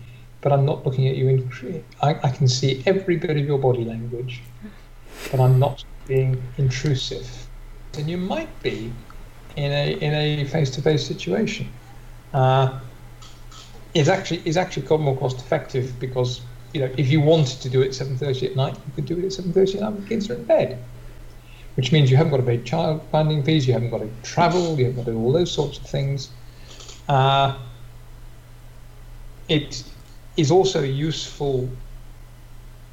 but 0.41 0.53
I'm 0.53 0.65
not 0.65 0.85
looking 0.85 1.09
at 1.09 1.17
you 1.17 1.29
in. 1.29 1.85
I, 2.03 2.11
I 2.23 2.31
can 2.31 2.49
see 2.49 2.83
every 2.87 3.17
bit 3.17 3.37
of 3.37 3.45
your 3.45 3.59
body 3.59 3.85
language, 3.85 4.43
but 5.31 5.41
I'm 5.41 5.59
not 5.59 5.85
being 6.07 6.43
intrusive. 6.57 7.29
And 7.97 8.09
you 8.09 8.17
might 8.17 8.63
be 8.63 8.93
in 9.57 9.73
a 9.73 9.93
in 10.01 10.15
a 10.15 10.45
face-to-face 10.45 11.05
situation. 11.05 11.69
Uh, 12.33 12.79
actually 14.09 14.43
is 14.45 14.57
actually 14.57 14.87
more 14.99 15.17
cost 15.17 15.39
effective 15.39 15.99
because 15.99 16.41
you 16.73 16.81
know 16.81 16.91
if 16.97 17.09
you 17.11 17.21
wanted 17.21 17.61
to 17.61 17.69
do 17.69 17.83
it 17.83 17.91
7:30 17.91 18.51
at 18.51 18.57
night, 18.57 18.75
you 18.75 18.93
could 18.95 19.07
do 19.07 19.19
it 19.19 19.25
at 19.25 19.33
7:30 19.33 19.75
at 19.75 19.81
night 19.81 20.09
kids 20.09 20.31
are 20.31 20.35
in 20.35 20.45
bed, 20.45 20.79
which 21.75 21.91
means 21.91 22.11
you 22.11 22.17
haven't 22.17 22.31
got 22.31 22.37
to 22.37 22.45
pay 22.45 22.59
child 22.63 23.01
funding 23.11 23.43
fees, 23.43 23.67
you 23.67 23.73
haven't 23.73 23.91
got 23.91 23.99
to 23.99 24.11
travel, 24.23 24.79
you 24.79 24.85
haven't 24.85 24.97
got 24.97 25.07
to 25.07 25.13
do 25.13 25.19
all 25.19 25.33
those 25.33 25.51
sorts 25.51 25.79
of 25.79 25.87
things. 25.87 26.31
Uh, 27.09 27.59
it 29.49 29.83
is 30.39 30.53
also 30.53 30.85
a 30.85 30.87
useful 30.87 31.69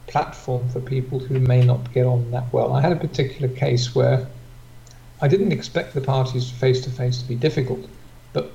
platform 0.08 0.68
for 0.70 0.80
people 0.80 1.20
who 1.20 1.40
may 1.40 1.64
not 1.64 1.94
get 1.94 2.06
on 2.06 2.32
that 2.32 2.52
well. 2.52 2.74
I 2.74 2.82
had 2.82 2.92
a 2.92 2.96
particular 2.96 3.48
case 3.56 3.94
where 3.94 4.28
I 5.22 5.28
didn't 5.28 5.52
expect 5.52 5.94
the 5.94 6.02
parties 6.02 6.50
face 6.50 6.82
to 6.82 6.90
face 6.90 7.22
to 7.22 7.28
be 7.28 7.36
difficult, 7.36 7.88
but 8.34 8.52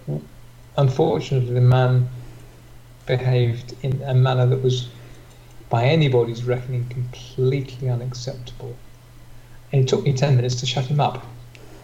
unfortunately, 0.77 1.55
the 1.55 1.61
man 1.61 2.09
behaved 3.07 3.75
in 3.83 4.03
a 4.03 4.15
manner 4.15 4.47
that 4.47 4.61
was, 4.63 4.89
by 5.69 5.85
anybody's 5.85 6.43
reckoning, 6.43 6.89
completely 6.89 7.89
unacceptable. 7.89 8.77
And 9.73 9.83
it 9.83 9.89
took 9.89 10.03
me 10.03 10.13
10 10.13 10.35
minutes 10.35 10.57
to 10.57 10.67
shut 10.67 10.87
him 10.87 11.01
up. 11.01 11.25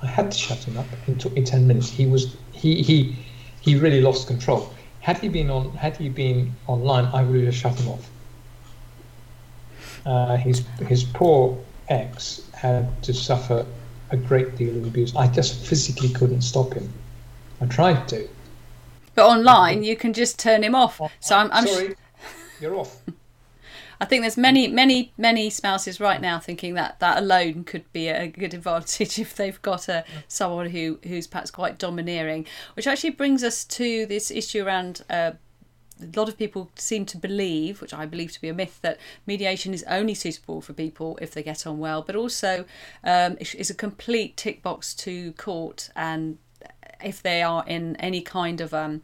I 0.03 0.07
had 0.07 0.33
to 0.33 0.39
shut 0.39 0.59
him 0.59 0.77
up. 0.77 0.87
It 1.07 1.21
took 1.21 1.35
me 1.35 1.45
10 1.45 1.69
minutes. 1.69 1.89
He 1.89 2.07
was, 2.07 2.37
he, 2.53 2.83
he, 2.83 3.17
he 3.61 3.77
really 3.77 4.01
lost 4.01 4.27
control. 4.27 4.73
Had 5.07 5.19
he 5.19 5.29
been 5.29 5.51
on, 5.51 5.71
had 5.77 5.97
he 5.97 6.09
been 6.09 6.53
online, 6.67 7.05
I 7.05 7.23
would 7.23 7.45
have 7.45 7.55
shut 7.55 7.79
him 7.79 7.91
off. 7.91 8.11
Uh, 10.05 10.37
his 10.37 10.65
his 10.89 11.05
poor 11.05 11.57
ex 11.89 12.43
had 12.53 13.01
to 13.05 13.15
suffer 13.15 13.65
a 14.11 14.17
great 14.17 14.57
deal 14.57 14.77
of 14.77 14.85
abuse. 14.85 15.15
I 15.15 15.29
just 15.29 15.65
physically 15.65 16.09
couldn't 16.09 16.41
stop 16.41 16.75
him. 16.75 16.93
I 17.61 17.67
tried 17.67 18.09
to. 18.09 18.29
But 19.15 19.27
online, 19.27 19.85
you 19.85 19.95
can 19.95 20.13
just 20.13 20.41
turn 20.41 20.65
him 20.65 20.75
off. 20.75 21.01
So 21.21 21.37
I'm, 21.37 21.53
I'm 21.53 21.69
sorry, 21.69 21.91
sh- 21.91 22.63
you're 22.63 22.75
off. 22.75 23.01
I 24.01 24.05
think 24.05 24.23
there's 24.23 24.37
many, 24.37 24.69
many, 24.69 25.13
many 25.17 25.51
spouses 25.51 26.01
right 26.01 26.21
now 26.21 26.39
thinking 26.39 26.75
that 26.75 27.01
that 27.01 27.19
alone 27.19 27.65
could 27.65 27.91
be 27.93 28.09
a 28.09 28.27
good 28.29 28.55
advantage 28.55 29.19
if 29.19 29.35
they've 29.35 29.61
got 29.63 29.89
a 29.89 30.05
someone 30.29 30.71
who 30.71 30.99
who's 31.05 31.27
perhaps 31.27 31.51
quite 31.51 31.79
domineering. 31.79 32.47
Which 32.75 32.87
actually 32.87 33.11
brings 33.11 33.43
us 33.43 33.65
to 33.65 34.07
this 34.07 34.31
issue 34.31 34.65
around. 34.65 35.03
Uh, 35.09 35.33
a 35.99 36.19
lot 36.19 36.29
of 36.29 36.37
people 36.37 36.71
seem 36.75 37.07
to 37.07 37.17
believe, 37.17 37.81
which 37.81 37.95
I 37.95 38.05
believe 38.05 38.31
to 38.33 38.41
be 38.43 38.51
a 38.51 38.55
myth, 38.55 38.81
that 38.83 38.99
mediation 39.27 39.73
is 39.73 39.83
only 39.85 40.13
suitable 40.13 40.61
for 40.61 40.75
people 40.75 41.19
if 41.23 41.33
they 41.33 41.43
get 41.43 41.67
on 41.67 41.79
well, 41.79 42.03
but 42.03 42.15
also 42.15 42.67
um, 43.03 43.39
is 43.41 43.71
a 43.71 43.75
complete 43.75 44.37
tick 44.37 44.63
box 44.63 44.93
to 44.97 45.33
court 45.33 45.89
and 45.97 46.37
if 47.03 47.23
they 47.23 47.43
are 47.43 47.65
in 47.67 47.97
any 47.97 48.21
kind 48.21 48.61
of 48.61 48.73
um, 48.75 49.03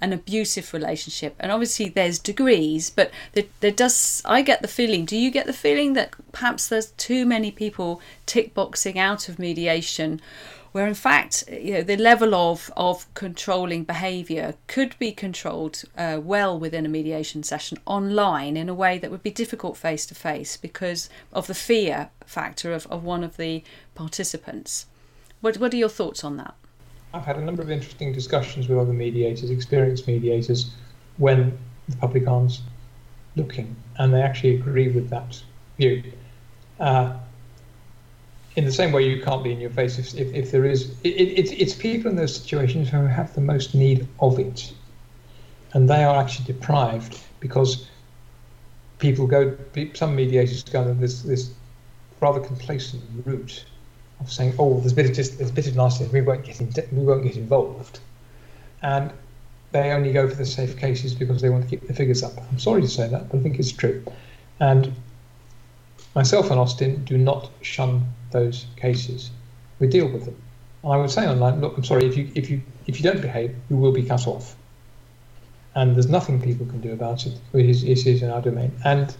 an 0.00 0.12
abusive 0.12 0.72
relationship. 0.72 1.34
And 1.40 1.50
obviously, 1.50 1.88
there's 1.88 2.18
degrees, 2.18 2.90
but 2.90 3.10
there, 3.32 3.44
there 3.60 3.70
does. 3.70 4.22
I 4.24 4.42
get 4.42 4.62
the 4.62 4.68
feeling. 4.68 5.04
Do 5.04 5.16
you 5.16 5.30
get 5.30 5.46
the 5.46 5.52
feeling 5.52 5.94
that 5.94 6.14
perhaps 6.32 6.68
there's 6.68 6.90
too 6.92 7.26
many 7.26 7.50
people 7.50 8.00
tick 8.26 8.54
boxing 8.54 8.98
out 8.98 9.28
of 9.28 9.38
mediation? 9.38 10.20
Where 10.72 10.88
in 10.88 10.94
fact, 10.94 11.44
you 11.48 11.74
know, 11.74 11.82
the 11.82 11.96
level 11.96 12.34
of, 12.34 12.68
of 12.76 13.06
controlling 13.14 13.84
behaviour 13.84 14.54
could 14.66 14.98
be 14.98 15.12
controlled 15.12 15.84
uh, 15.96 16.18
well 16.20 16.58
within 16.58 16.84
a 16.84 16.88
mediation 16.88 17.44
session 17.44 17.78
online 17.86 18.56
in 18.56 18.68
a 18.68 18.74
way 18.74 18.98
that 18.98 19.12
would 19.12 19.22
be 19.22 19.30
difficult 19.30 19.76
face 19.76 20.04
to 20.06 20.16
face 20.16 20.56
because 20.56 21.08
of 21.32 21.46
the 21.46 21.54
fear 21.54 22.10
factor 22.26 22.72
of, 22.72 22.88
of 22.88 23.04
one 23.04 23.22
of 23.22 23.36
the 23.36 23.62
participants. 23.94 24.86
What, 25.40 25.58
what 25.58 25.72
are 25.72 25.76
your 25.76 25.88
thoughts 25.88 26.24
on 26.24 26.38
that? 26.38 26.56
I've 27.14 27.24
had 27.24 27.36
a 27.36 27.40
number 27.40 27.62
of 27.62 27.70
interesting 27.70 28.12
discussions 28.12 28.68
with 28.68 28.76
other 28.76 28.92
mediators, 28.92 29.48
experienced 29.48 30.08
mediators, 30.08 30.72
when 31.16 31.56
the 31.88 31.96
public 31.96 32.26
aren't 32.26 32.60
looking, 33.36 33.76
and 33.98 34.12
they 34.12 34.20
actually 34.20 34.56
agree 34.56 34.88
with 34.88 35.10
that 35.10 35.40
view. 35.78 36.02
Uh, 36.80 37.16
in 38.56 38.64
the 38.64 38.72
same 38.72 38.90
way, 38.90 39.08
you 39.08 39.22
can't 39.22 39.44
be 39.44 39.52
in 39.52 39.60
your 39.60 39.70
face 39.70 39.96
if, 39.96 40.12
if, 40.14 40.34
if 40.34 40.50
there 40.50 40.64
is. 40.64 40.90
It, 41.04 41.10
it, 41.10 41.38
it's, 41.38 41.52
it's 41.52 41.74
people 41.74 42.10
in 42.10 42.16
those 42.16 42.34
situations 42.34 42.88
who 42.88 43.06
have 43.06 43.32
the 43.34 43.40
most 43.40 43.76
need 43.76 44.08
of 44.18 44.40
it, 44.40 44.72
and 45.72 45.88
they 45.88 46.02
are 46.02 46.16
actually 46.16 46.46
deprived 46.46 47.20
because 47.38 47.88
people 48.98 49.28
go. 49.28 49.56
Some 49.94 50.16
mediators 50.16 50.64
go 50.64 50.92
this 50.94 51.22
this 51.22 51.52
rather 52.20 52.40
complacent 52.40 53.02
route 53.24 53.64
of 54.20 54.32
saying, 54.32 54.54
"Oh, 54.58 54.80
there's 54.80 54.92
a 54.92 54.94
bit 54.94 55.06
of 55.06 55.14
just 55.14 55.38
there's 55.38 55.50
a 55.50 55.52
bit 55.52 55.66
of 55.66 55.76
nastiness. 55.76 56.12
We 56.12 56.22
won't 56.22 56.44
get 56.44 56.60
in, 56.60 56.72
we 56.92 57.04
won't 57.04 57.24
get 57.24 57.36
involved," 57.36 58.00
and 58.82 59.12
they 59.72 59.90
only 59.90 60.12
go 60.12 60.28
for 60.28 60.36
the 60.36 60.46
safe 60.46 60.76
cases 60.76 61.14
because 61.14 61.42
they 61.42 61.50
want 61.50 61.64
to 61.64 61.68
keep 61.68 61.86
the 61.86 61.94
figures 61.94 62.22
up. 62.22 62.32
I'm 62.50 62.60
sorry 62.60 62.82
to 62.82 62.88
say 62.88 63.08
that, 63.08 63.28
but 63.28 63.38
I 63.38 63.42
think 63.42 63.58
it's 63.58 63.72
true. 63.72 64.04
And 64.60 64.94
myself 66.14 66.50
and 66.50 66.60
Austin 66.60 67.04
do 67.04 67.18
not 67.18 67.50
shun 67.60 68.06
those 68.30 68.66
cases. 68.76 69.30
We 69.80 69.88
deal 69.88 70.08
with 70.08 70.26
them. 70.26 70.36
And 70.84 70.92
I 70.92 70.96
would 70.96 71.10
say 71.10 71.26
online, 71.26 71.60
look, 71.60 71.76
I'm 71.76 71.84
sorry 71.84 72.06
if 72.06 72.16
you 72.16 72.30
if 72.36 72.48
you 72.50 72.60
if 72.86 73.00
you 73.00 73.02
don't 73.10 73.20
behave, 73.20 73.54
you 73.68 73.76
will 73.76 73.92
be 73.92 74.04
cut 74.04 74.28
off. 74.28 74.54
And 75.74 75.96
there's 75.96 76.08
nothing 76.08 76.40
people 76.40 76.66
can 76.66 76.80
do 76.80 76.92
about 76.92 77.26
it. 77.26 77.36
It 77.52 77.68
is, 77.68 77.82
it 77.82 78.06
is 78.06 78.22
in 78.22 78.30
our 78.30 78.40
domain. 78.40 78.70
And 78.84 79.12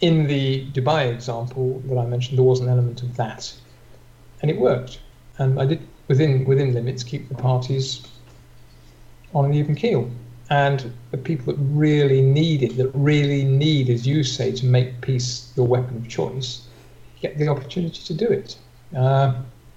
in 0.00 0.26
the 0.26 0.66
Dubai 0.72 1.12
example 1.12 1.80
that 1.86 1.98
I 1.98 2.06
mentioned, 2.06 2.38
there 2.38 2.44
was 2.44 2.60
an 2.60 2.70
element 2.70 3.02
of 3.02 3.16
that 3.16 3.52
and 4.42 4.50
it 4.50 4.58
worked. 4.58 5.00
And 5.38 5.60
I 5.60 5.66
did 5.66 5.80
within 6.08 6.44
within 6.44 6.74
limits 6.74 7.02
keep 7.02 7.28
the 7.28 7.34
parties 7.34 8.02
on 9.34 9.44
an 9.46 9.54
even 9.54 9.74
keel. 9.74 10.10
And 10.50 10.92
the 11.10 11.18
people 11.18 11.52
that 11.52 11.60
really 11.60 12.20
need 12.20 12.62
it, 12.62 12.76
that 12.76 12.90
really 12.92 13.44
need, 13.44 13.88
as 13.88 14.06
you 14.06 14.22
say, 14.22 14.52
to 14.52 14.66
make 14.66 15.00
peace 15.00 15.52
your 15.56 15.66
weapon 15.66 15.96
of 15.96 16.08
choice, 16.08 16.66
get 17.20 17.38
the 17.38 17.48
opportunity 17.48 18.02
to 18.04 18.14
do 18.14 18.26
it. 18.26 18.56
Uh, 18.94 19.34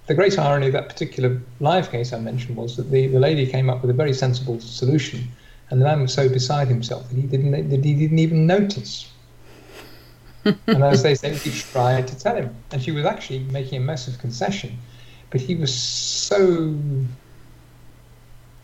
the 0.08 0.14
great 0.14 0.38
irony 0.38 0.68
of 0.68 0.74
that 0.74 0.90
particular 0.90 1.42
live 1.60 1.90
case 1.90 2.14
I 2.14 2.20
mentioned 2.20 2.58
was 2.58 2.76
that 2.76 2.92
the, 2.92 3.08
the 3.08 3.20
lady 3.20 3.46
came 3.46 3.70
up 3.70 3.82
with 3.82 3.90
a 3.90 3.94
very 3.94 4.14
sensible 4.14 4.60
solution, 4.60 5.28
and 5.70 5.82
the 5.82 5.86
man 5.86 6.02
was 6.02 6.14
so 6.14 6.30
beside 6.30 6.68
himself 6.68 7.08
that 7.10 7.16
he 7.16 7.24
didn't 7.24 7.70
that 7.70 7.84
he 7.84 7.94
didn't 7.94 8.20
even 8.20 8.46
notice. 8.46 9.10
And 10.68 10.84
as 10.84 11.04
they 11.04 11.16
say, 11.16 11.32
we 11.44 11.52
tried 11.52 12.08
to 12.08 12.18
tell 12.18 12.36
him. 12.36 12.56
And 12.72 12.82
she 12.82 12.92
was 12.92 13.06
actually 13.06 13.40
making 13.40 13.82
a 13.82 13.86
massive 13.86 14.18
concession, 14.20 14.78
but 15.30 15.42
he 15.42 15.56
was 15.56 15.74
so 15.74 16.76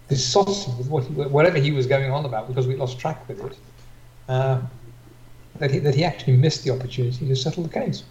besotted 0.07 0.77
with 0.77 0.87
what 0.87 1.03
he, 1.03 1.13
whatever 1.13 1.57
he 1.57 1.71
was 1.71 1.87
going 1.87 2.11
on 2.11 2.25
about 2.25 2.47
because 2.47 2.67
we 2.67 2.75
lost 2.75 2.99
track 2.99 3.27
with 3.27 3.43
it, 3.43 3.57
uh, 4.29 4.61
that, 5.59 5.71
he, 5.71 5.79
that 5.79 5.95
he 5.95 6.03
actually 6.03 6.37
missed 6.37 6.63
the 6.63 6.71
opportunity 6.71 7.27
to 7.27 7.35
settle 7.35 7.63
the 7.63 7.69
case. 7.69 8.03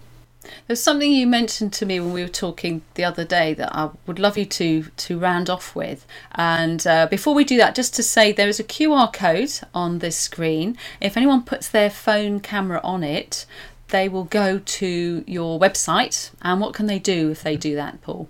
There's 0.66 0.82
something 0.82 1.12
you 1.12 1.26
mentioned 1.26 1.72
to 1.74 1.86
me 1.86 2.00
when 2.00 2.12
we 2.12 2.22
were 2.22 2.28
talking 2.28 2.82
the 2.94 3.04
other 3.04 3.24
day 3.24 3.54
that 3.54 3.74
I 3.74 3.90
would 4.06 4.18
love 4.18 4.36
you 4.36 4.44
to 4.46 4.84
to 4.84 5.18
round 5.18 5.48
off 5.48 5.74
with. 5.74 6.06
And 6.32 6.86
uh, 6.86 7.06
before 7.06 7.34
we 7.34 7.44
do 7.44 7.56
that, 7.58 7.74
just 7.74 7.94
to 7.96 8.02
say 8.02 8.32
there 8.32 8.48
is 8.48 8.60
a 8.60 8.64
QR 8.64 9.12
code 9.12 9.52
on 9.74 9.98
this 9.98 10.16
screen. 10.16 10.76
If 11.00 11.16
anyone 11.16 11.42
puts 11.42 11.68
their 11.68 11.90
phone 11.90 12.40
camera 12.40 12.80
on 12.82 13.02
it, 13.04 13.46
they 13.88 14.08
will 14.08 14.24
go 14.24 14.58
to 14.58 15.24
your 15.26 15.60
website. 15.60 16.30
And 16.42 16.60
what 16.60 16.74
can 16.74 16.86
they 16.86 16.98
do 16.98 17.30
if 17.30 17.42
they 17.42 17.56
do 17.56 17.74
that, 17.76 18.00
Paul? 18.02 18.28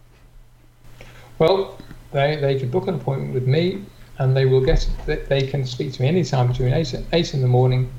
Well, 1.38 1.78
they, 2.12 2.36
they 2.36 2.58
can 2.58 2.70
book 2.70 2.88
an 2.88 2.96
appointment 2.96 3.34
with 3.34 3.46
me 3.46 3.84
and 4.18 4.36
they 4.36 4.44
will 4.44 4.60
get 4.60 4.86
they 5.06 5.46
can 5.46 5.64
speak 5.66 5.92
to 5.94 6.02
me 6.02 6.08
anytime 6.08 6.48
between 6.48 6.72
8, 6.72 6.94
8 7.12 7.34
in 7.34 7.40
the 7.40 7.48
morning 7.48 7.90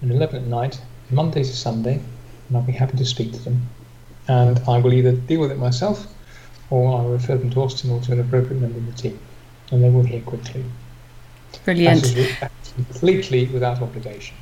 and 0.00 0.10
11 0.10 0.42
at 0.42 0.48
night, 0.48 0.80
Monday 1.10 1.42
to 1.42 1.56
Sunday 1.56 2.00
and 2.48 2.56
I'll 2.56 2.62
be 2.62 2.72
happy 2.72 2.96
to 2.96 3.04
speak 3.04 3.32
to 3.32 3.38
them. 3.38 3.68
And 4.26 4.60
I 4.68 4.78
will 4.78 4.92
either 4.92 5.12
deal 5.12 5.40
with 5.40 5.50
it 5.50 5.58
myself 5.58 6.06
or 6.70 6.98
I'll 6.98 7.08
refer 7.08 7.36
them 7.36 7.50
to 7.50 7.60
Austin 7.60 7.90
or 7.90 8.00
to 8.02 8.12
an 8.12 8.20
appropriate 8.20 8.60
member 8.60 8.78
of 8.78 8.86
the 8.86 8.92
team, 8.92 9.18
and 9.70 9.82
they 9.82 9.90
will 9.90 10.02
hear 10.02 10.20
quickly. 10.20 10.64
Brilliant. 11.64 12.14
completely 12.74 13.46
without 13.46 13.80
obligation. 13.82 14.36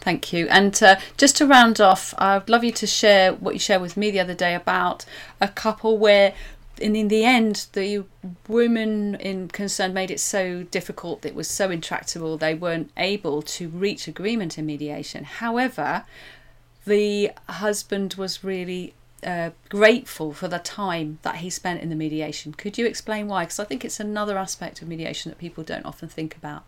Thank 0.00 0.32
you. 0.32 0.46
And 0.48 0.80
uh, 0.82 0.96
just 1.16 1.36
to 1.38 1.46
round 1.46 1.80
off, 1.80 2.14
I'd 2.18 2.48
love 2.48 2.62
you 2.62 2.72
to 2.72 2.86
share 2.86 3.32
what 3.32 3.54
you 3.54 3.60
shared 3.60 3.80
with 3.80 3.96
me 3.96 4.10
the 4.10 4.20
other 4.20 4.34
day 4.34 4.54
about 4.54 5.06
a 5.40 5.48
couple 5.48 5.96
where, 5.96 6.34
and 6.80 6.96
in 6.96 7.08
the 7.08 7.24
end, 7.24 7.66
the 7.72 8.04
woman 8.46 9.14
in 9.16 9.48
concern 9.48 9.94
made 9.94 10.10
it 10.10 10.20
so 10.20 10.64
difficult, 10.64 11.24
it 11.24 11.34
was 11.34 11.48
so 11.48 11.70
intractable, 11.70 12.36
they 12.36 12.54
weren't 12.54 12.90
able 12.96 13.40
to 13.42 13.68
reach 13.68 14.06
agreement 14.06 14.58
in 14.58 14.66
mediation. 14.66 15.24
However, 15.24 16.04
the 16.84 17.30
husband 17.48 18.14
was 18.14 18.44
really 18.44 18.94
uh, 19.24 19.50
grateful 19.68 20.32
for 20.32 20.48
the 20.48 20.58
time 20.58 21.18
that 21.22 21.36
he 21.36 21.50
spent 21.50 21.80
in 21.80 21.88
the 21.88 21.96
mediation. 21.96 22.52
Could 22.52 22.76
you 22.76 22.86
explain 22.86 23.26
why? 23.26 23.44
Because 23.44 23.58
I 23.58 23.64
think 23.64 23.84
it's 23.84 24.00
another 24.00 24.36
aspect 24.36 24.82
of 24.82 24.88
mediation 24.88 25.30
that 25.30 25.38
people 25.38 25.64
don't 25.64 25.86
often 25.86 26.08
think 26.08 26.36
about. 26.36 26.64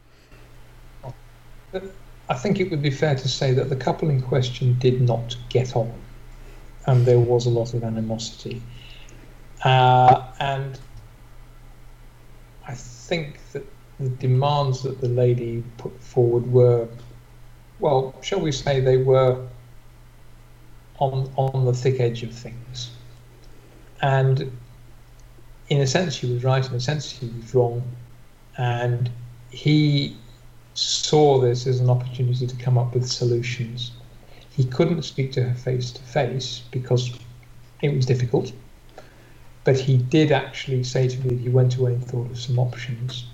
I 2.28 2.34
think 2.34 2.58
it 2.60 2.70
would 2.70 2.82
be 2.82 2.90
fair 2.90 3.14
to 3.14 3.28
say 3.28 3.52
that 3.52 3.68
the 3.68 3.76
couple 3.76 4.08
in 4.08 4.20
question 4.20 4.78
did 4.78 5.00
not 5.00 5.36
get 5.48 5.76
on, 5.76 5.92
and 6.86 7.04
there 7.04 7.20
was 7.20 7.46
a 7.46 7.50
lot 7.50 7.74
of 7.74 7.84
animosity. 7.84 8.62
Uh, 9.64 10.24
and 10.40 10.78
I 12.66 12.74
think 12.74 13.38
that 13.52 13.64
the 14.00 14.08
demands 14.08 14.82
that 14.82 15.00
the 15.00 15.08
lady 15.08 15.62
put 15.78 15.98
forward 16.00 16.50
were, 16.50 16.88
well, 17.80 18.14
shall 18.22 18.40
we 18.40 18.52
say, 18.52 18.80
they 18.80 18.96
were 18.96 19.46
on 20.98 21.30
on 21.36 21.64
the 21.64 21.72
thick 21.72 22.00
edge 22.00 22.22
of 22.22 22.32
things. 22.32 22.90
And 24.02 24.50
in 25.68 25.80
a 25.80 25.86
sense, 25.86 26.16
he 26.16 26.32
was 26.32 26.44
right. 26.44 26.66
In 26.68 26.74
a 26.74 26.80
sense, 26.80 27.10
he 27.10 27.26
was 27.26 27.54
wrong. 27.54 27.82
And 28.58 29.10
he 29.50 30.16
saw 30.74 31.38
this 31.40 31.66
as 31.66 31.80
an 31.80 31.90
opportunity 31.90 32.46
to 32.46 32.56
come 32.56 32.78
up 32.78 32.94
with 32.94 33.06
solutions. 33.06 33.92
He 34.50 34.64
couldn't 34.64 35.02
speak 35.02 35.32
to 35.32 35.42
her 35.42 35.54
face 35.54 35.90
to 35.90 36.02
face 36.02 36.62
because 36.70 37.18
it 37.82 37.94
was 37.94 38.06
difficult. 38.06 38.52
But 39.64 39.78
he 39.78 39.96
did 39.96 40.30
actually 40.32 40.84
say 40.84 41.08
to 41.08 41.18
me 41.20 41.30
that 41.30 41.40
he 41.40 41.48
went 41.48 41.76
away 41.76 41.94
and 41.94 42.04
thought 42.04 42.30
of 42.30 42.38
some 42.38 42.58
options. 42.58 43.26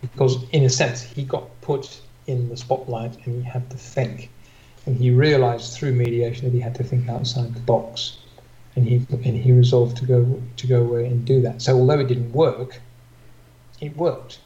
Because, 0.00 0.42
in 0.50 0.64
a 0.64 0.70
sense, 0.70 1.02
he 1.02 1.24
got 1.24 1.60
put 1.60 2.00
in 2.26 2.48
the 2.48 2.56
spotlight 2.56 3.14
and 3.26 3.42
he 3.42 3.48
had 3.48 3.68
to 3.70 3.76
think 3.76 4.30
and 4.88 4.96
he 4.96 5.10
realized 5.10 5.74
through 5.74 5.92
mediation 5.92 6.46
that 6.46 6.54
he 6.54 6.60
had 6.60 6.74
to 6.76 6.82
think 6.82 7.08
outside 7.08 7.54
the 7.54 7.60
box. 7.60 8.16
And 8.74 8.88
he 8.88 9.06
and 9.10 9.36
he 9.36 9.52
resolved 9.52 9.98
to 9.98 10.06
go 10.06 10.42
to 10.56 10.66
go 10.66 10.80
away 10.80 11.06
and 11.06 11.24
do 11.24 11.42
that. 11.42 11.60
So 11.60 11.76
although 11.76 11.98
it 11.98 12.08
didn't 12.08 12.32
work 12.32 12.80
it 13.80 13.96
worked. 13.96 14.40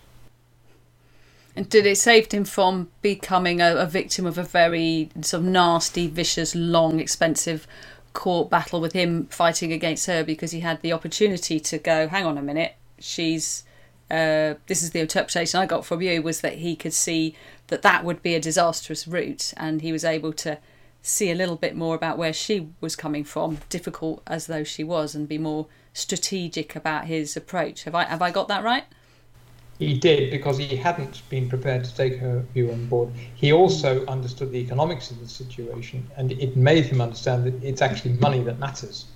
And 1.54 1.68
did 1.68 1.86
it 1.86 1.96
saved 1.96 2.32
him 2.32 2.44
from 2.44 2.90
becoming 3.02 3.60
a, 3.60 3.76
a 3.76 3.86
victim 3.86 4.26
of 4.26 4.38
a 4.38 4.42
very 4.42 5.10
sort 5.20 5.42
of 5.42 5.48
nasty 5.48 6.06
vicious 6.08 6.54
long 6.54 6.98
expensive 6.98 7.66
court 8.14 8.50
battle 8.50 8.80
with 8.80 8.94
him 8.94 9.26
fighting 9.26 9.72
against 9.72 10.06
her 10.06 10.24
because 10.24 10.50
he 10.50 10.60
had 10.60 10.82
the 10.82 10.92
opportunity 10.92 11.60
to 11.60 11.78
go 11.78 12.08
hang 12.08 12.26
on 12.26 12.36
a 12.36 12.42
minute. 12.42 12.74
She's 12.98 13.64
uh, 14.10 14.54
this 14.66 14.82
is 14.82 14.90
the 14.90 15.00
interpretation 15.00 15.60
I 15.60 15.66
got 15.66 15.86
from 15.86 16.02
you 16.02 16.20
was 16.20 16.42
that 16.42 16.54
he 16.54 16.76
could 16.76 16.92
see 16.92 17.34
that 17.72 17.82
that 17.82 18.04
would 18.04 18.22
be 18.22 18.34
a 18.34 18.40
disastrous 18.40 19.08
route, 19.08 19.52
and 19.56 19.80
he 19.82 19.92
was 19.92 20.04
able 20.04 20.32
to 20.34 20.58
see 21.02 21.30
a 21.30 21.34
little 21.34 21.56
bit 21.56 21.74
more 21.74 21.96
about 21.96 22.18
where 22.18 22.32
she 22.32 22.68
was 22.80 22.94
coming 22.94 23.24
from, 23.24 23.58
difficult 23.68 24.22
as 24.26 24.46
though 24.46 24.62
she 24.62 24.84
was, 24.84 25.14
and 25.14 25.26
be 25.26 25.38
more 25.38 25.66
strategic 25.92 26.76
about 26.76 27.06
his 27.06 27.36
approach. 27.36 27.84
Have 27.84 27.94
I 27.94 28.04
have 28.04 28.22
I 28.22 28.30
got 28.30 28.48
that 28.48 28.62
right? 28.62 28.84
He 29.78 29.98
did 29.98 30.30
because 30.30 30.58
he 30.58 30.76
hadn't 30.76 31.28
been 31.28 31.48
prepared 31.48 31.82
to 31.84 31.94
take 31.94 32.18
her 32.18 32.44
view 32.52 32.70
on 32.70 32.86
board. 32.86 33.10
He 33.34 33.52
also 33.52 34.06
understood 34.06 34.52
the 34.52 34.58
economics 34.58 35.10
of 35.10 35.18
the 35.18 35.26
situation, 35.26 36.06
and 36.16 36.30
it 36.32 36.56
made 36.56 36.84
him 36.84 37.00
understand 37.00 37.44
that 37.46 37.64
it's 37.64 37.82
actually 37.82 38.12
money 38.12 38.42
that 38.44 38.58
matters. 38.58 39.06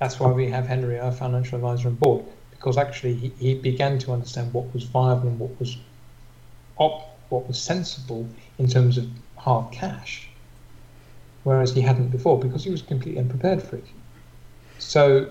That's 0.00 0.18
why 0.18 0.32
we 0.32 0.50
have 0.50 0.66
Henry, 0.66 0.98
our 0.98 1.12
financial 1.12 1.56
advisor, 1.56 1.88
on 1.88 1.94
board 1.94 2.24
because 2.62 2.78
actually 2.78 3.14
he, 3.14 3.32
he 3.40 3.54
began 3.54 3.98
to 3.98 4.12
understand 4.12 4.52
what 4.52 4.72
was 4.72 4.84
viable 4.84 5.26
and 5.26 5.38
what 5.40 5.58
was 5.58 5.76
op, 6.76 7.11
what 7.32 7.48
was 7.48 7.60
sensible 7.60 8.28
in 8.58 8.68
terms 8.68 8.98
of 8.98 9.06
hard 9.36 9.72
cash, 9.72 10.28
whereas 11.44 11.72
he 11.72 11.80
hadn't 11.80 12.08
before 12.08 12.38
because 12.38 12.62
he 12.62 12.70
was 12.70 12.82
completely 12.82 13.18
unprepared 13.18 13.62
for 13.62 13.76
it. 13.76 13.84
So 14.78 15.30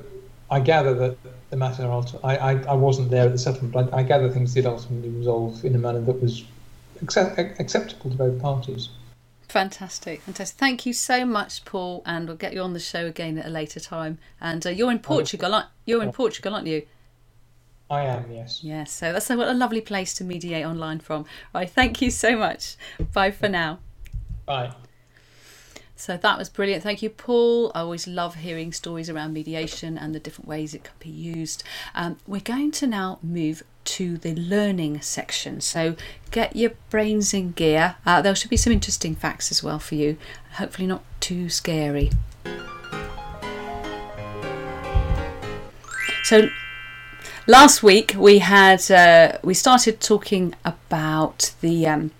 I 0.49 0.59
gather 0.59 0.93
that 0.95 1.17
the 1.51 1.57
matter, 1.57 1.89
I, 2.23 2.37
I, 2.37 2.51
I 2.63 2.73
wasn't 2.73 3.11
there 3.11 3.25
at 3.25 3.31
the 3.31 3.37
settlement, 3.37 3.73
but 3.73 3.93
I, 3.93 3.99
I 3.99 4.03
gather 4.03 4.29
things 4.29 4.53
did 4.53 4.65
ultimately 4.65 5.09
resolve 5.09 5.63
in 5.63 5.75
a 5.75 5.77
manner 5.77 6.01
that 6.01 6.21
was 6.21 6.43
accept, 7.01 7.37
acceptable 7.37 8.09
to 8.09 8.17
both 8.17 8.41
parties. 8.41 8.89
Fantastic, 9.47 10.21
fantastic. 10.21 10.57
Thank 10.57 10.85
you 10.85 10.93
so 10.93 11.25
much, 11.25 11.65
Paul, 11.65 12.01
and 12.05 12.27
we'll 12.27 12.37
get 12.37 12.53
you 12.53 12.61
on 12.61 12.73
the 12.73 12.79
show 12.79 13.05
again 13.05 13.37
at 13.37 13.45
a 13.45 13.49
later 13.49 13.81
time. 13.81 14.17
And 14.39 14.65
uh, 14.65 14.69
you're 14.69 14.91
in 14.91 14.99
Portugal, 14.99 15.53
aren't, 15.53 15.67
you're 15.85 16.01
in 16.01 16.13
Portugal, 16.13 16.55
aren't 16.55 16.67
you? 16.67 16.83
I 17.91 18.03
am, 18.03 18.31
yes. 18.31 18.63
Yes, 18.63 18.89
so 18.93 19.11
that's 19.11 19.29
a, 19.29 19.35
what 19.35 19.49
a 19.49 19.53
lovely 19.53 19.81
place 19.81 20.13
to 20.13 20.23
mediate 20.23 20.65
online 20.65 20.99
from. 20.99 21.25
Right, 21.53 21.69
thank 21.69 22.01
you 22.01 22.09
so 22.09 22.37
much. 22.37 22.77
Bye 23.11 23.31
for 23.31 23.49
now. 23.49 23.79
Bye. 24.45 24.71
So 25.97 26.15
that 26.15 26.37
was 26.37 26.47
brilliant. 26.47 26.83
Thank 26.83 27.01
you, 27.01 27.09
Paul. 27.09 27.69
I 27.75 27.81
always 27.81 28.07
love 28.07 28.35
hearing 28.35 28.71
stories 28.71 29.09
around 29.09 29.33
mediation 29.33 29.97
and 29.97 30.15
the 30.15 30.21
different 30.21 30.47
ways 30.47 30.73
it 30.73 30.85
can 30.85 30.93
be 30.99 31.09
used. 31.09 31.65
Um, 31.93 32.17
we're 32.25 32.39
going 32.39 32.71
to 32.71 32.87
now 32.87 33.19
move 33.21 33.61
to 33.83 34.17
the 34.17 34.35
learning 34.35 35.01
section. 35.01 35.59
So 35.59 35.97
get 36.31 36.55
your 36.55 36.71
brains 36.89 37.33
in 37.33 37.51
gear. 37.51 37.97
Uh, 38.05 38.21
there 38.21 38.33
should 38.35 38.49
be 38.49 38.57
some 38.57 38.71
interesting 38.71 39.15
facts 39.15 39.51
as 39.51 39.61
well 39.61 39.79
for 39.79 39.95
you. 39.95 40.17
Hopefully, 40.53 40.87
not 40.87 41.03
too 41.19 41.49
scary. 41.49 42.09
So 46.23 46.49
last 47.47 47.81
week 47.81 48.13
we 48.17 48.39
had 48.39 48.89
uh, 48.91 49.37
we 49.43 49.53
started 49.53 49.99
talking 49.99 50.53
about 50.63 51.53
the 51.61 51.87
um, 51.87 52.11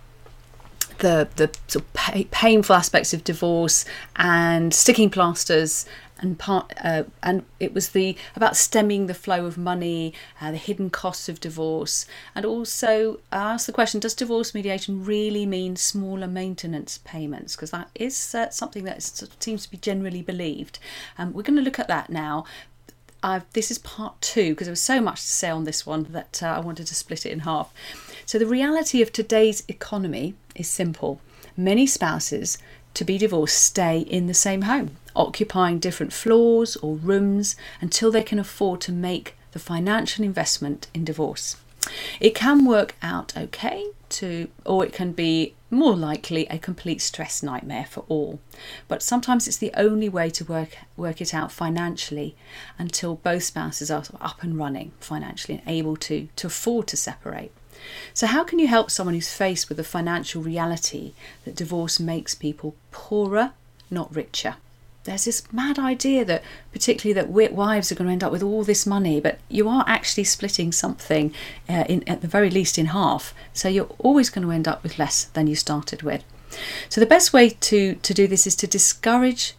the 0.99 1.27
the 1.35 1.51
sort 1.67 1.85
of 1.85 1.93
pa- 1.93 2.23
painful 2.31 2.75
aspects 2.75 3.13
of 3.13 3.23
divorce 3.23 3.85
and 4.15 4.73
sticking 4.73 5.09
plasters 5.09 5.85
and 6.21 6.37
part 6.37 6.71
uh, 6.83 7.03
and 7.23 7.43
it 7.59 7.73
was 7.73 7.89
the 7.89 8.15
about 8.35 8.55
stemming 8.55 9.07
the 9.07 9.13
flow 9.13 9.45
of 9.45 9.57
money, 9.57 10.13
uh, 10.39 10.51
the 10.51 10.57
hidden 10.57 10.89
costs 10.89 11.27
of 11.27 11.39
divorce, 11.39 12.05
and 12.35 12.45
also 12.45 13.19
I 13.31 13.53
asked 13.53 13.67
the 13.67 13.73
question: 13.73 13.99
Does 13.99 14.13
divorce 14.13 14.53
mediation 14.53 15.03
really 15.03 15.45
mean 15.45 15.75
smaller 15.75 16.27
maintenance 16.27 16.99
payments? 17.03 17.55
Because 17.55 17.71
that 17.71 17.89
is 17.95 18.35
uh, 18.35 18.49
something 18.49 18.83
that 18.83 19.01
seems 19.39 19.63
to 19.63 19.71
be 19.71 19.77
generally 19.77 20.21
believed. 20.21 20.77
Um, 21.17 21.33
we're 21.33 21.41
going 21.41 21.57
to 21.57 21.63
look 21.63 21.79
at 21.79 21.87
that 21.87 22.09
now, 22.11 22.45
I've, 23.23 23.51
this 23.53 23.69
is 23.69 23.77
part 23.77 24.19
two 24.21 24.49
because 24.51 24.67
there 24.67 24.71
was 24.71 24.81
so 24.81 24.99
much 24.99 25.21
to 25.21 25.27
say 25.27 25.49
on 25.49 25.63
this 25.63 25.85
one 25.85 26.07
that 26.11 26.41
uh, 26.41 26.47
I 26.47 26.59
wanted 26.59 26.87
to 26.87 26.95
split 26.95 27.25
it 27.25 27.31
in 27.31 27.39
half. 27.39 27.73
So, 28.25 28.39
the 28.39 28.45
reality 28.45 29.01
of 29.01 29.11
today's 29.11 29.63
economy 29.67 30.35
is 30.55 30.67
simple. 30.67 31.21
Many 31.55 31.85
spouses 31.85 32.57
to 32.93 33.05
be 33.05 33.17
divorced 33.17 33.57
stay 33.57 33.99
in 33.99 34.27
the 34.27 34.33
same 34.33 34.63
home, 34.63 34.97
occupying 35.15 35.79
different 35.79 36.13
floors 36.13 36.75
or 36.77 36.95
rooms 36.95 37.55
until 37.79 38.11
they 38.11 38.23
can 38.23 38.39
afford 38.39 38.81
to 38.81 38.91
make 38.91 39.35
the 39.51 39.59
financial 39.59 40.23
investment 40.25 40.87
in 40.93 41.05
divorce. 41.05 41.57
It 42.19 42.35
can 42.35 42.65
work 42.65 42.95
out 43.01 43.35
okay 43.35 43.87
to 44.09 44.47
or 44.65 44.85
it 44.85 44.93
can 44.93 45.11
be 45.13 45.53
more 45.71 45.95
likely 45.95 46.45
a 46.47 46.59
complete 46.59 47.01
stress 47.01 47.41
nightmare 47.41 47.85
for 47.89 48.03
all. 48.09 48.39
But 48.87 49.01
sometimes 49.01 49.47
it's 49.47 49.57
the 49.57 49.73
only 49.75 50.09
way 50.09 50.29
to 50.31 50.45
work 50.45 50.77
work 50.97 51.21
it 51.21 51.33
out 51.33 51.51
financially 51.51 52.35
until 52.77 53.15
both 53.15 53.43
spouses 53.43 53.89
are 53.89 54.03
up 54.19 54.43
and 54.43 54.57
running 54.57 54.91
financially 54.99 55.59
and 55.59 55.67
able 55.67 55.95
to 55.97 56.27
to 56.35 56.47
afford 56.47 56.87
to 56.87 56.97
separate. 56.97 57.51
So 58.13 58.27
how 58.27 58.43
can 58.43 58.59
you 58.59 58.67
help 58.67 58.91
someone 58.91 59.15
who's 59.15 59.33
faced 59.33 59.69
with 59.69 59.77
the 59.77 59.83
financial 59.83 60.41
reality 60.43 61.13
that 61.45 61.55
divorce 61.55 61.99
makes 61.99 62.35
people 62.35 62.75
poorer, 62.91 63.53
not 63.89 64.15
richer? 64.15 64.57
There's 65.03 65.25
this 65.25 65.51
mad 65.51 65.79
idea 65.79 66.23
that 66.25 66.43
particularly 66.71 67.13
that 67.13 67.53
wives 67.53 67.91
are 67.91 67.95
going 67.95 68.07
to 68.07 68.11
end 68.11 68.23
up 68.23 68.31
with 68.31 68.43
all 68.43 68.63
this 68.63 68.85
money 68.85 69.19
but 69.19 69.39
you 69.49 69.67
are 69.67 69.83
actually 69.87 70.23
splitting 70.23 70.71
something 70.71 71.33
uh, 71.67 71.85
in 71.89 72.07
at 72.07 72.21
the 72.21 72.27
very 72.27 72.49
least 72.49 72.77
in 72.77 72.87
half. 72.87 73.33
So 73.53 73.67
you're 73.67 73.89
always 73.97 74.29
going 74.29 74.45
to 74.45 74.53
end 74.53 74.67
up 74.67 74.83
with 74.83 74.99
less 74.99 75.25
than 75.25 75.47
you 75.47 75.55
started 75.55 76.03
with. 76.03 76.23
So 76.89 77.01
the 77.01 77.07
best 77.07 77.33
way 77.33 77.49
to 77.49 77.95
to 77.95 78.13
do 78.13 78.27
this 78.27 78.45
is 78.45 78.55
to 78.57 78.67
discourage 78.67 79.55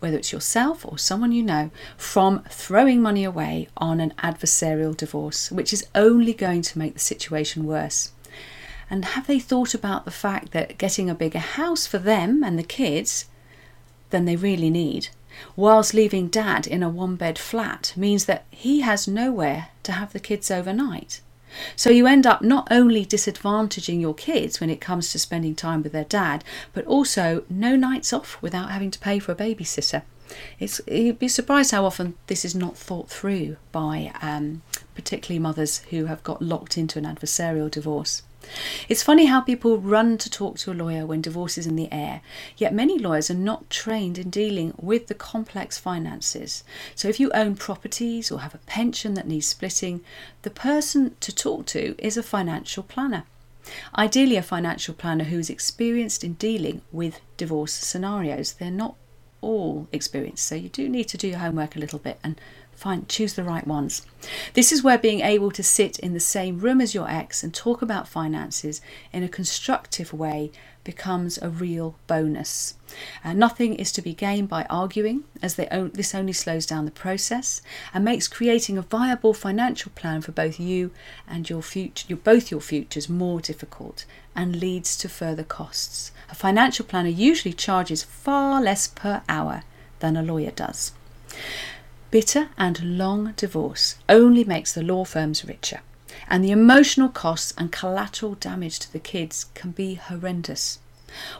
whether 0.00 0.18
it's 0.18 0.32
yourself 0.32 0.84
or 0.84 0.98
someone 0.98 1.32
you 1.32 1.42
know 1.42 1.70
from 1.96 2.42
throwing 2.50 3.00
money 3.00 3.24
away 3.24 3.68
on 3.78 4.00
an 4.00 4.12
adversarial 4.22 4.94
divorce 4.94 5.50
which 5.50 5.72
is 5.72 5.86
only 5.94 6.34
going 6.34 6.60
to 6.60 6.78
make 6.78 6.94
the 6.94 7.00
situation 7.00 7.64
worse. 7.64 8.12
And 8.90 9.06
have 9.06 9.26
they 9.26 9.38
thought 9.38 9.72
about 9.72 10.04
the 10.04 10.10
fact 10.10 10.52
that 10.52 10.76
getting 10.76 11.08
a 11.08 11.14
bigger 11.14 11.38
house 11.38 11.86
for 11.86 11.98
them 11.98 12.44
and 12.44 12.58
the 12.58 12.62
kids 12.62 13.24
than 14.10 14.24
they 14.24 14.36
really 14.36 14.70
need, 14.70 15.08
whilst 15.56 15.94
leaving 15.94 16.28
dad 16.28 16.66
in 16.66 16.82
a 16.82 16.88
one 16.88 17.16
bed 17.16 17.38
flat 17.38 17.92
means 17.96 18.26
that 18.26 18.44
he 18.50 18.80
has 18.80 19.08
nowhere 19.08 19.68
to 19.82 19.92
have 19.92 20.12
the 20.12 20.20
kids 20.20 20.50
overnight. 20.50 21.20
So 21.76 21.90
you 21.90 22.06
end 22.06 22.26
up 22.26 22.42
not 22.42 22.66
only 22.70 23.06
disadvantaging 23.06 24.00
your 24.00 24.14
kids 24.14 24.60
when 24.60 24.70
it 24.70 24.80
comes 24.80 25.12
to 25.12 25.18
spending 25.18 25.54
time 25.54 25.82
with 25.82 25.92
their 25.92 26.04
dad, 26.04 26.42
but 26.72 26.84
also 26.84 27.44
no 27.48 27.76
nights 27.76 28.12
off 28.12 28.40
without 28.42 28.70
having 28.70 28.90
to 28.90 28.98
pay 28.98 29.18
for 29.18 29.32
a 29.32 29.36
babysitter. 29.36 30.02
It's, 30.58 30.80
you'd 30.88 31.18
be 31.18 31.28
surprised 31.28 31.70
how 31.70 31.84
often 31.84 32.14
this 32.26 32.44
is 32.44 32.54
not 32.54 32.76
thought 32.76 33.08
through 33.08 33.56
by 33.72 34.12
um, 34.20 34.62
particularly 34.94 35.38
mothers 35.38 35.78
who 35.90 36.06
have 36.06 36.24
got 36.24 36.42
locked 36.42 36.76
into 36.76 36.98
an 36.98 37.04
adversarial 37.04 37.70
divorce. 37.70 38.22
It's 38.88 39.02
funny 39.02 39.26
how 39.26 39.40
people 39.40 39.78
run 39.78 40.18
to 40.18 40.30
talk 40.30 40.58
to 40.58 40.72
a 40.72 40.74
lawyer 40.74 41.06
when 41.06 41.20
divorce 41.20 41.58
is 41.58 41.66
in 41.66 41.76
the 41.76 41.92
air, 41.92 42.20
yet 42.56 42.74
many 42.74 42.98
lawyers 42.98 43.30
are 43.30 43.34
not 43.34 43.70
trained 43.70 44.18
in 44.18 44.30
dealing 44.30 44.74
with 44.80 45.06
the 45.06 45.14
complex 45.14 45.78
finances. 45.78 46.64
So 46.94 47.08
if 47.08 47.18
you 47.18 47.30
own 47.32 47.56
properties 47.56 48.30
or 48.30 48.40
have 48.40 48.54
a 48.54 48.58
pension 48.66 49.14
that 49.14 49.26
needs 49.26 49.46
splitting, 49.46 50.02
the 50.42 50.50
person 50.50 51.16
to 51.20 51.34
talk 51.34 51.66
to 51.66 51.94
is 51.98 52.16
a 52.16 52.22
financial 52.22 52.82
planner. 52.82 53.24
Ideally, 53.96 54.36
a 54.36 54.42
financial 54.42 54.94
planner 54.94 55.24
who 55.24 55.38
is 55.38 55.48
experienced 55.48 56.22
in 56.22 56.34
dealing 56.34 56.82
with 56.92 57.20
divorce 57.36 57.72
scenarios. 57.72 58.52
They're 58.52 58.70
not 58.70 58.96
all 59.40 59.88
experienced, 59.92 60.46
so 60.46 60.54
you 60.54 60.68
do 60.68 60.88
need 60.88 61.08
to 61.08 61.16
do 61.16 61.28
your 61.28 61.38
homework 61.38 61.76
a 61.76 61.78
little 61.78 61.98
bit 61.98 62.18
and 62.22 62.40
Find 62.84 63.08
choose 63.08 63.32
the 63.32 63.44
right 63.44 63.66
ones. 63.66 64.02
This 64.52 64.70
is 64.70 64.82
where 64.82 64.98
being 64.98 65.20
able 65.20 65.50
to 65.52 65.62
sit 65.62 65.98
in 66.00 66.12
the 66.12 66.20
same 66.20 66.58
room 66.58 66.82
as 66.82 66.94
your 66.94 67.08
ex 67.08 67.42
and 67.42 67.54
talk 67.54 67.80
about 67.80 68.06
finances 68.06 68.82
in 69.10 69.22
a 69.22 69.28
constructive 69.28 70.12
way 70.12 70.52
becomes 70.84 71.38
a 71.38 71.48
real 71.48 71.96
bonus. 72.06 72.74
Uh, 73.24 73.32
nothing 73.32 73.74
is 73.74 73.90
to 73.92 74.02
be 74.02 74.12
gained 74.12 74.50
by 74.50 74.64
arguing, 74.64 75.24
as 75.40 75.54
this 75.54 76.14
only 76.14 76.34
slows 76.34 76.66
down 76.66 76.84
the 76.84 76.90
process 76.90 77.62
and 77.94 78.04
makes 78.04 78.28
creating 78.28 78.76
a 78.76 78.82
viable 78.82 79.32
financial 79.32 79.90
plan 79.94 80.20
for 80.20 80.32
both 80.32 80.60
you 80.60 80.90
and 81.26 81.48
your 81.48 81.62
future, 81.62 82.04
your, 82.06 82.18
both 82.18 82.50
your 82.50 82.60
futures, 82.60 83.08
more 83.08 83.40
difficult 83.40 84.04
and 84.36 84.56
leads 84.56 84.94
to 84.98 85.08
further 85.08 85.42
costs. 85.42 86.12
A 86.30 86.34
financial 86.34 86.84
planner 86.84 87.08
usually 87.08 87.54
charges 87.54 88.02
far 88.02 88.60
less 88.60 88.86
per 88.86 89.22
hour 89.26 89.62
than 90.00 90.18
a 90.18 90.22
lawyer 90.22 90.50
does 90.50 90.92
bitter 92.14 92.48
and 92.56 92.96
long 92.96 93.32
divorce 93.36 93.96
only 94.08 94.44
makes 94.44 94.72
the 94.72 94.84
law 94.84 95.04
firms 95.04 95.44
richer, 95.44 95.80
and 96.28 96.44
the 96.44 96.52
emotional 96.52 97.08
costs 97.08 97.52
and 97.58 97.72
collateral 97.72 98.36
damage 98.36 98.78
to 98.78 98.92
the 98.92 99.00
kids 99.00 99.46
can 99.54 99.72
be 99.72 99.94
horrendous. 99.94 100.78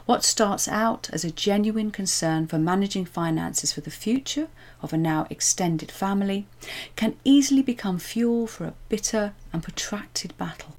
What 0.05 0.25
starts 0.25 0.67
out 0.67 1.09
as 1.13 1.23
a 1.23 1.31
genuine 1.31 1.91
concern 1.91 2.45
for 2.47 2.59
managing 2.59 3.05
finances 3.05 3.71
for 3.71 3.79
the 3.79 3.89
future 3.89 4.49
of 4.81 4.91
a 4.91 4.97
now 4.97 5.27
extended 5.29 5.91
family 5.91 6.45
can 6.97 7.15
easily 7.23 7.61
become 7.61 7.97
fuel 7.97 8.45
for 8.45 8.65
a 8.65 8.73
bitter 8.89 9.31
and 9.53 9.63
protracted 9.63 10.37
battle 10.37 10.75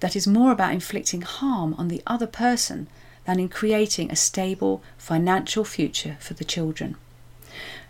that 0.00 0.16
is 0.16 0.26
more 0.26 0.52
about 0.52 0.72
inflicting 0.72 1.20
harm 1.20 1.74
on 1.74 1.88
the 1.88 2.02
other 2.06 2.26
person 2.26 2.88
than 3.26 3.38
in 3.38 3.50
creating 3.50 4.10
a 4.10 4.16
stable 4.16 4.82
financial 4.96 5.66
future 5.66 6.16
for 6.18 6.32
the 6.32 6.44
children. 6.44 6.96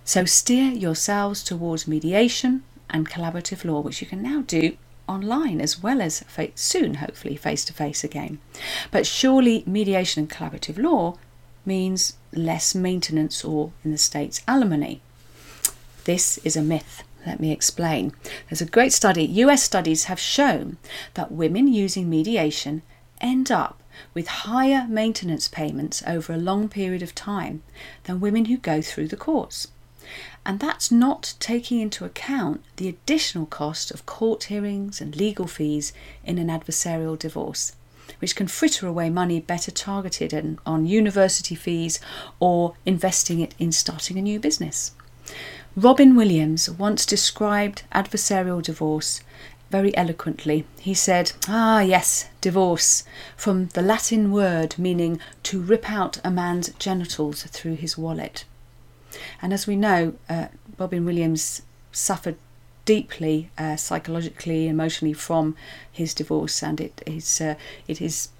So 0.08 0.24
steer 0.24 0.72
yourselves 0.72 1.44
towards 1.44 1.86
mediation 1.86 2.62
and 2.88 3.06
collaborative 3.06 3.62
law, 3.62 3.80
which 3.80 4.00
you 4.00 4.06
can 4.06 4.22
now 4.22 4.40
do 4.40 4.78
online 5.06 5.60
as 5.60 5.82
well 5.82 6.00
as 6.00 6.24
soon, 6.54 6.94
hopefully, 6.94 7.36
face 7.36 7.62
to 7.66 7.74
face 7.74 8.02
again. 8.02 8.38
But 8.90 9.06
surely 9.06 9.64
mediation 9.66 10.22
and 10.22 10.30
collaborative 10.30 10.82
law 10.82 11.18
means 11.66 12.14
less 12.32 12.74
maintenance 12.74 13.44
or, 13.44 13.72
in 13.84 13.92
the 13.92 13.98
States, 13.98 14.40
alimony. 14.48 15.02
This 16.04 16.38
is 16.38 16.56
a 16.56 16.62
myth. 16.62 17.02
Let 17.26 17.38
me 17.38 17.52
explain. 17.52 18.14
There's 18.48 18.62
a 18.62 18.64
great 18.64 18.94
study. 18.94 19.26
US 19.26 19.62
studies 19.62 20.04
have 20.04 20.18
shown 20.18 20.78
that 21.12 21.32
women 21.32 21.68
using 21.68 22.08
mediation 22.08 22.80
end 23.20 23.50
up 23.50 23.82
with 24.14 24.28
higher 24.28 24.86
maintenance 24.88 25.48
payments 25.48 26.02
over 26.06 26.32
a 26.32 26.38
long 26.38 26.70
period 26.70 27.02
of 27.02 27.14
time 27.14 27.62
than 28.04 28.20
women 28.20 28.46
who 28.46 28.56
go 28.56 28.80
through 28.80 29.08
the 29.08 29.14
courts. 29.14 29.68
And 30.48 30.60
that's 30.60 30.90
not 30.90 31.34
taking 31.40 31.78
into 31.78 32.06
account 32.06 32.64
the 32.76 32.88
additional 32.88 33.44
cost 33.44 33.90
of 33.90 34.06
court 34.06 34.44
hearings 34.44 34.98
and 34.98 35.14
legal 35.14 35.46
fees 35.46 35.92
in 36.24 36.38
an 36.38 36.48
adversarial 36.48 37.18
divorce, 37.18 37.72
which 38.18 38.34
can 38.34 38.48
fritter 38.48 38.86
away 38.86 39.10
money 39.10 39.40
better 39.40 39.70
targeted 39.70 40.56
on 40.64 40.86
university 40.86 41.54
fees 41.54 42.00
or 42.40 42.72
investing 42.86 43.40
it 43.40 43.54
in 43.58 43.72
starting 43.72 44.16
a 44.16 44.22
new 44.22 44.40
business. 44.40 44.92
Robin 45.76 46.16
Williams 46.16 46.70
once 46.70 47.04
described 47.04 47.82
adversarial 47.94 48.62
divorce 48.62 49.20
very 49.70 49.94
eloquently. 49.98 50.64
He 50.80 50.94
said, 50.94 51.32
Ah, 51.46 51.82
yes, 51.82 52.26
divorce, 52.40 53.04
from 53.36 53.66
the 53.74 53.82
Latin 53.82 54.32
word 54.32 54.78
meaning 54.78 55.20
to 55.42 55.60
rip 55.60 55.90
out 55.90 56.18
a 56.24 56.30
man's 56.30 56.70
genitals 56.78 57.42
through 57.42 57.74
his 57.74 57.98
wallet. 57.98 58.46
And 59.40 59.52
as 59.52 59.66
we 59.66 59.76
know, 59.76 60.14
uh, 60.28 60.48
Robin 60.78 61.04
Williams 61.04 61.62
suffered 61.92 62.36
deeply 62.84 63.50
uh, 63.58 63.76
psychologically, 63.76 64.66
emotionally 64.66 65.12
from 65.12 65.54
his 65.92 66.14
divorce, 66.14 66.62
and 66.62 66.80
it 66.80 67.02
is 67.06 67.40
uh, 67.40 67.54
it 67.86 68.00
is 68.00 68.30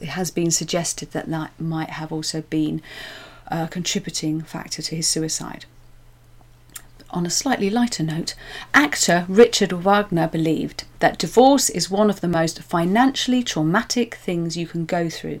it 0.00 0.08
has 0.08 0.30
been 0.30 0.50
suggested 0.50 1.12
that 1.12 1.30
that 1.30 1.52
might 1.60 1.90
have 1.90 2.10
also 2.12 2.42
been 2.42 2.82
a 3.46 3.68
contributing 3.68 4.40
factor 4.42 4.82
to 4.82 4.96
his 4.96 5.06
suicide. 5.06 5.66
On 7.10 7.24
a 7.24 7.30
slightly 7.30 7.70
lighter 7.70 8.02
note, 8.02 8.34
actor 8.72 9.24
Richard 9.28 9.70
Wagner 9.70 10.26
believed 10.26 10.82
that 10.98 11.16
divorce 11.18 11.70
is 11.70 11.88
one 11.88 12.10
of 12.10 12.20
the 12.20 12.26
most 12.26 12.60
financially 12.60 13.44
traumatic 13.44 14.16
things 14.16 14.56
you 14.56 14.66
can 14.66 14.84
go 14.84 15.08
through. 15.08 15.40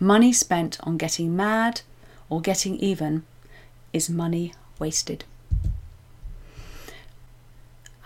Money 0.00 0.32
spent 0.32 0.78
on 0.82 0.96
getting 0.96 1.36
mad 1.36 1.82
or 2.28 2.40
getting 2.40 2.76
even 2.78 3.22
is 3.92 4.10
money 4.10 4.52
wasted. 4.78 5.24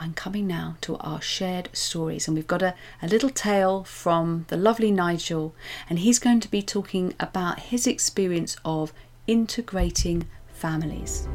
I'm 0.02 0.14
coming 0.14 0.46
now 0.46 0.76
to 0.80 0.96
our 0.96 1.20
shared 1.20 1.68
stories, 1.74 2.26
and 2.26 2.34
we've 2.34 2.46
got 2.46 2.62
a, 2.62 2.74
a 3.02 3.08
little 3.08 3.28
tale 3.28 3.84
from 3.84 4.46
the 4.48 4.56
lovely 4.56 4.90
Nigel, 4.90 5.54
and 5.90 5.98
he's 5.98 6.18
going 6.18 6.40
to 6.40 6.50
be 6.50 6.62
talking 6.62 7.12
about 7.20 7.60
his 7.60 7.86
experience 7.86 8.56
of 8.64 8.94
integrating 9.26 10.26
families. 10.54 11.28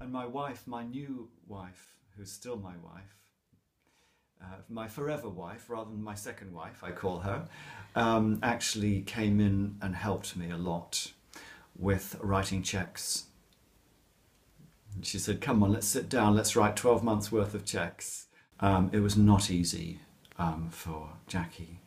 And 0.00 0.12
my 0.12 0.26
wife, 0.26 0.64
my 0.66 0.82
new 0.82 1.28
wife, 1.46 1.94
who's 2.16 2.32
still 2.32 2.56
my 2.56 2.74
wife, 2.82 3.14
uh, 4.42 4.56
my 4.68 4.88
forever 4.88 5.28
wife, 5.28 5.68
rather 5.68 5.90
than 5.90 6.02
my 6.02 6.14
second 6.14 6.52
wife, 6.52 6.82
I 6.82 6.90
call 6.90 7.20
her, 7.20 7.48
um, 7.94 8.38
actually 8.42 9.02
came 9.02 9.40
in 9.40 9.76
and 9.80 9.94
helped 9.94 10.36
me 10.36 10.50
a 10.50 10.56
lot 10.56 11.12
with 11.78 12.16
writing 12.20 12.62
checks. 12.62 13.26
She 15.02 15.18
said, 15.18 15.40
Come 15.40 15.62
on, 15.62 15.72
let's 15.72 15.86
sit 15.86 16.08
down, 16.08 16.34
let's 16.34 16.56
write 16.56 16.76
12 16.76 17.04
months 17.04 17.30
worth 17.30 17.54
of 17.54 17.64
checks. 17.64 18.26
Um, 18.60 18.90
it 18.92 19.00
was 19.00 19.16
not 19.16 19.50
easy 19.50 20.00
um, 20.38 20.68
for 20.70 21.10
Jackie. 21.26 21.80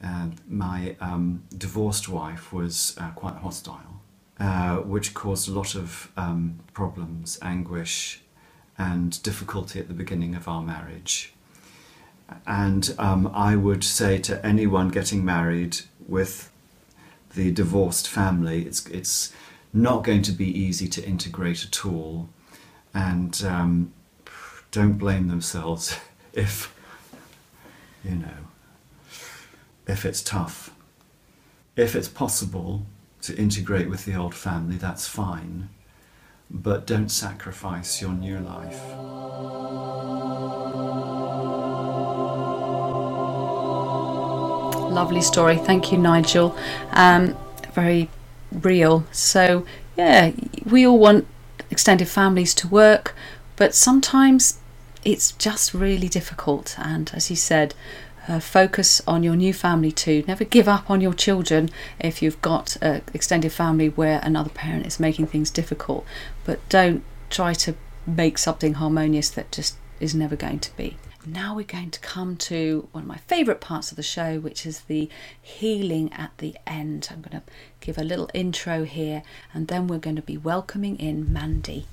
And 0.00 0.40
my 0.48 0.96
um, 1.00 1.44
divorced 1.56 2.08
wife 2.08 2.52
was 2.52 2.96
uh, 3.00 3.10
quite 3.10 3.36
hostile 3.36 3.98
uh, 4.40 4.76
which 4.76 5.14
caused 5.14 5.48
a 5.48 5.52
lot 5.52 5.74
of 5.74 6.12
um, 6.16 6.60
problems, 6.72 7.38
anguish, 7.42 8.22
and 8.76 9.20
difficulty 9.22 9.80
at 9.80 9.88
the 9.88 9.94
beginning 9.94 10.34
of 10.34 10.46
our 10.46 10.62
marriage. 10.62 11.34
And 12.46 12.94
um, 12.98 13.30
I 13.34 13.56
would 13.56 13.84
say 13.84 14.18
to 14.18 14.44
anyone 14.44 14.88
getting 14.88 15.24
married 15.24 15.78
with 16.06 16.50
the 17.34 17.52
divorced 17.52 18.08
family, 18.08 18.66
it's, 18.66 18.86
it's 18.86 19.32
not 19.72 20.04
going 20.04 20.22
to 20.22 20.32
be 20.32 20.46
easy 20.46 20.88
to 20.88 21.04
integrate 21.04 21.64
at 21.64 21.86
all. 21.86 22.28
And 22.94 23.42
um, 23.44 23.92
don't 24.70 24.94
blame 24.94 25.28
themselves 25.28 25.98
if, 26.32 26.74
you 28.04 28.16
know, 28.16 28.48
if 29.86 30.04
it's 30.04 30.22
tough. 30.22 30.70
If 31.76 31.94
it's 31.94 32.08
possible 32.08 32.86
to 33.22 33.36
integrate 33.36 33.88
with 33.88 34.04
the 34.04 34.16
old 34.16 34.34
family, 34.34 34.76
that's 34.76 35.06
fine. 35.06 35.68
But 36.50 36.86
don't 36.86 37.10
sacrifice 37.10 38.00
your 38.00 38.12
new 38.12 38.38
life. 38.38 38.80
Lovely 44.88 45.20
story. 45.20 45.56
Thank 45.56 45.92
you, 45.92 45.98
Nigel. 45.98 46.56
Um, 46.92 47.36
very 47.74 48.08
real. 48.50 49.04
So, 49.12 49.66
yeah, 49.96 50.32
we 50.64 50.86
all 50.86 50.98
want 50.98 51.26
extended 51.70 52.08
families 52.08 52.54
to 52.54 52.68
work, 52.68 53.14
but 53.56 53.74
sometimes 53.74 54.58
it's 55.04 55.32
just 55.32 55.74
really 55.74 56.08
difficult. 56.08 56.76
And 56.78 57.10
as 57.14 57.30
you 57.30 57.36
said, 57.36 57.74
uh, 58.26 58.40
focus 58.40 59.00
on 59.06 59.22
your 59.22 59.36
new 59.36 59.54
family 59.54 59.92
too. 59.92 60.24
Never 60.26 60.44
give 60.44 60.68
up 60.68 60.90
on 60.90 61.00
your 61.00 61.14
children 61.14 61.70
if 62.00 62.22
you've 62.22 62.40
got 62.42 62.76
an 62.82 63.02
extended 63.14 63.52
family 63.52 63.88
where 63.90 64.20
another 64.22 64.50
parent 64.50 64.86
is 64.86 64.98
making 64.98 65.26
things 65.28 65.50
difficult. 65.50 66.04
But 66.44 66.66
don't 66.68 67.02
try 67.30 67.54
to 67.54 67.74
make 68.06 68.38
something 68.38 68.74
harmonious 68.74 69.30
that 69.30 69.52
just 69.52 69.76
is 70.00 70.14
never 70.14 70.36
going 70.36 70.60
to 70.60 70.76
be. 70.76 70.96
Now 71.26 71.54
we're 71.54 71.64
going 71.64 71.90
to 71.90 72.00
come 72.00 72.36
to 72.36 72.88
one 72.92 73.02
of 73.02 73.08
my 73.08 73.18
favourite 73.18 73.60
parts 73.60 73.90
of 73.90 73.96
the 73.96 74.02
show, 74.02 74.38
which 74.38 74.64
is 74.64 74.82
the 74.82 75.10
healing 75.40 76.12
at 76.12 76.30
the 76.38 76.56
end. 76.66 77.08
I'm 77.10 77.20
going 77.20 77.42
to 77.42 77.52
give 77.80 77.98
a 77.98 78.04
little 78.04 78.30
intro 78.32 78.84
here 78.84 79.22
and 79.52 79.68
then 79.68 79.88
we're 79.88 79.98
going 79.98 80.16
to 80.16 80.22
be 80.22 80.36
welcoming 80.38 80.96
in 80.96 81.30
Mandy. 81.32 81.86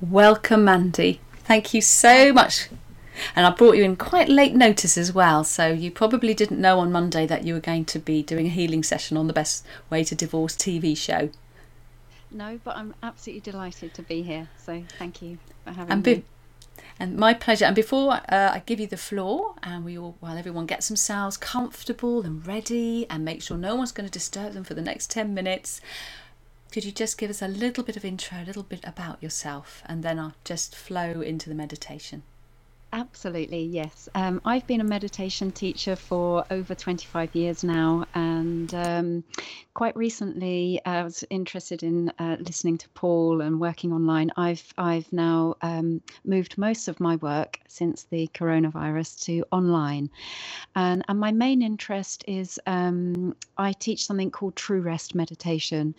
Welcome, 0.00 0.64
Mandy. 0.64 1.20
Thank 1.44 1.72
you 1.72 1.80
so 1.80 2.32
much. 2.32 2.68
And 3.34 3.46
I 3.46 3.50
brought 3.50 3.76
you 3.76 3.84
in 3.84 3.96
quite 3.96 4.28
late 4.28 4.54
notice 4.54 4.96
as 4.98 5.12
well, 5.12 5.44
so 5.44 5.68
you 5.68 5.90
probably 5.90 6.34
didn't 6.34 6.60
know 6.60 6.78
on 6.78 6.92
Monday 6.92 7.26
that 7.26 7.44
you 7.44 7.54
were 7.54 7.60
going 7.60 7.84
to 7.86 7.98
be 7.98 8.22
doing 8.22 8.46
a 8.46 8.50
healing 8.50 8.82
session 8.82 9.16
on 9.16 9.26
the 9.26 9.32
Best 9.32 9.64
Way 9.90 10.04
to 10.04 10.14
Divorce 10.14 10.54
TV 10.56 10.96
show. 10.96 11.30
No, 12.30 12.60
but 12.64 12.76
I'm 12.76 12.94
absolutely 13.02 13.50
delighted 13.50 13.94
to 13.94 14.02
be 14.02 14.22
here. 14.22 14.48
So 14.56 14.82
thank 14.98 15.22
you 15.22 15.38
for 15.64 15.70
having 15.70 15.92
and 15.92 16.04
me. 16.04 16.24
and 16.98 17.16
my 17.16 17.32
pleasure. 17.34 17.64
And 17.64 17.74
before 17.74 18.12
uh, 18.12 18.50
I 18.52 18.62
give 18.66 18.80
you 18.80 18.86
the 18.86 18.96
floor, 18.96 19.54
and 19.62 19.84
we 19.84 19.96
all, 19.96 20.16
while 20.20 20.36
everyone 20.36 20.66
gets 20.66 20.88
themselves 20.88 21.36
comfortable 21.36 22.22
and 22.22 22.46
ready, 22.46 23.06
and 23.08 23.24
make 23.24 23.42
sure 23.42 23.56
no 23.56 23.76
one's 23.76 23.92
going 23.92 24.08
to 24.08 24.12
disturb 24.12 24.52
them 24.52 24.64
for 24.64 24.74
the 24.74 24.82
next 24.82 25.10
ten 25.10 25.32
minutes, 25.34 25.80
could 26.72 26.84
you 26.84 26.92
just 26.92 27.16
give 27.16 27.30
us 27.30 27.40
a 27.40 27.48
little 27.48 27.84
bit 27.84 27.96
of 27.96 28.04
intro, 28.04 28.42
a 28.42 28.44
little 28.44 28.62
bit 28.62 28.84
about 28.84 29.22
yourself, 29.22 29.82
and 29.86 30.02
then 30.02 30.18
I'll 30.18 30.34
just 30.44 30.74
flow 30.74 31.20
into 31.20 31.48
the 31.48 31.54
meditation. 31.54 32.22
Absolutely, 32.96 33.62
yes. 33.62 34.08
Um, 34.14 34.40
I've 34.46 34.66
been 34.66 34.80
a 34.80 34.84
meditation 34.84 35.52
teacher 35.52 35.96
for 35.96 36.46
over 36.50 36.74
25 36.74 37.34
years 37.34 37.62
now, 37.62 38.06
and 38.14 38.72
um, 38.72 39.24
quite 39.74 39.94
recently 39.94 40.80
uh, 40.86 40.90
I 40.90 41.02
was 41.02 41.22
interested 41.28 41.82
in 41.82 42.10
uh, 42.18 42.38
listening 42.38 42.78
to 42.78 42.88
Paul 42.94 43.42
and 43.42 43.60
working 43.60 43.92
online. 43.92 44.30
I've 44.38 44.72
I've 44.78 45.12
now 45.12 45.56
um, 45.60 46.00
moved 46.24 46.56
most 46.56 46.88
of 46.88 46.98
my 46.98 47.16
work 47.16 47.60
since 47.68 48.04
the 48.04 48.30
coronavirus 48.32 49.24
to 49.24 49.44
online, 49.52 50.08
and 50.74 51.04
and 51.06 51.20
my 51.20 51.32
main 51.32 51.60
interest 51.60 52.24
is 52.26 52.58
um, 52.66 53.36
I 53.58 53.72
teach 53.72 54.06
something 54.06 54.30
called 54.30 54.56
True 54.56 54.80
Rest 54.80 55.14
meditation, 55.14 55.94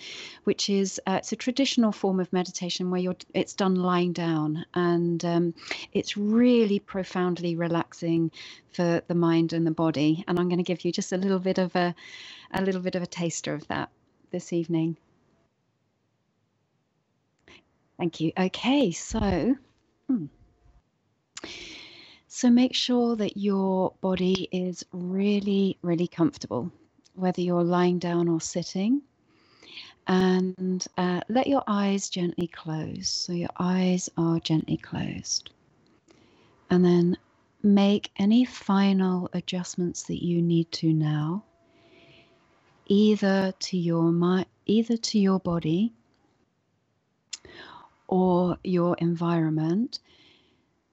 which 0.45 0.67
is 0.67 0.99
uh, 1.05 1.17
it's 1.19 1.31
a 1.31 1.35
traditional 1.35 1.91
form 1.91 2.19
of 2.19 2.33
meditation 2.33 2.89
where 2.89 3.01
you're 3.01 3.17
it's 3.35 3.53
done 3.53 3.75
lying 3.75 4.13
down, 4.13 4.65
and 4.73 5.23
um, 5.23 5.53
it's 5.93 6.17
really 6.17 6.79
profoundly 6.87 7.55
relaxing 7.55 8.31
for 8.71 9.01
the 9.07 9.13
mind 9.13 9.53
and 9.53 9.67
the 9.67 9.71
body. 9.71 10.23
And 10.27 10.39
I'm 10.39 10.47
going 10.47 10.57
to 10.57 10.63
give 10.63 10.83
you 10.83 10.91
just 10.91 11.11
a 11.11 11.17
little 11.17 11.39
bit 11.39 11.59
of 11.59 11.75
a, 11.75 11.93
a 12.51 12.61
little 12.63 12.81
bit 12.81 12.95
of 12.95 13.03
a 13.03 13.07
taster 13.07 13.53
of 13.53 13.67
that 13.67 13.89
this 14.31 14.53
evening. 14.53 14.97
Thank 17.99 18.19
you. 18.19 18.31
Okay, 18.37 18.91
so. 18.91 19.55
Hmm. 20.07 20.25
So 22.27 22.49
make 22.49 22.75
sure 22.75 23.15
that 23.15 23.37
your 23.37 23.93
body 24.01 24.47
is 24.51 24.85
really, 24.91 25.77
really 25.81 26.07
comfortable, 26.07 26.71
whether 27.15 27.41
you're 27.41 27.63
lying 27.63 27.99
down 27.99 28.27
or 28.27 28.39
sitting. 28.39 29.01
And 30.05 30.85
uh, 30.97 31.21
let 31.27 31.47
your 31.47 31.63
eyes 31.67 32.09
gently 32.09 32.47
close. 32.47 33.09
So 33.09 33.33
your 33.33 33.49
eyes 33.57 34.09
are 34.17 34.39
gently 34.39 34.77
closed 34.77 35.49
and 36.69 36.83
then 36.83 37.17
make 37.63 38.11
any 38.17 38.45
final 38.45 39.29
adjustments 39.33 40.03
that 40.03 40.23
you 40.23 40.41
need 40.41 40.71
to 40.71 40.93
now 40.93 41.43
either 42.87 43.53
to 43.59 43.77
your 43.77 44.11
mind 44.11 44.45
either 44.65 44.95
to 44.97 45.19
your 45.19 45.39
body 45.39 45.93
or 48.07 48.57
your 48.63 48.95
environment 48.99 49.99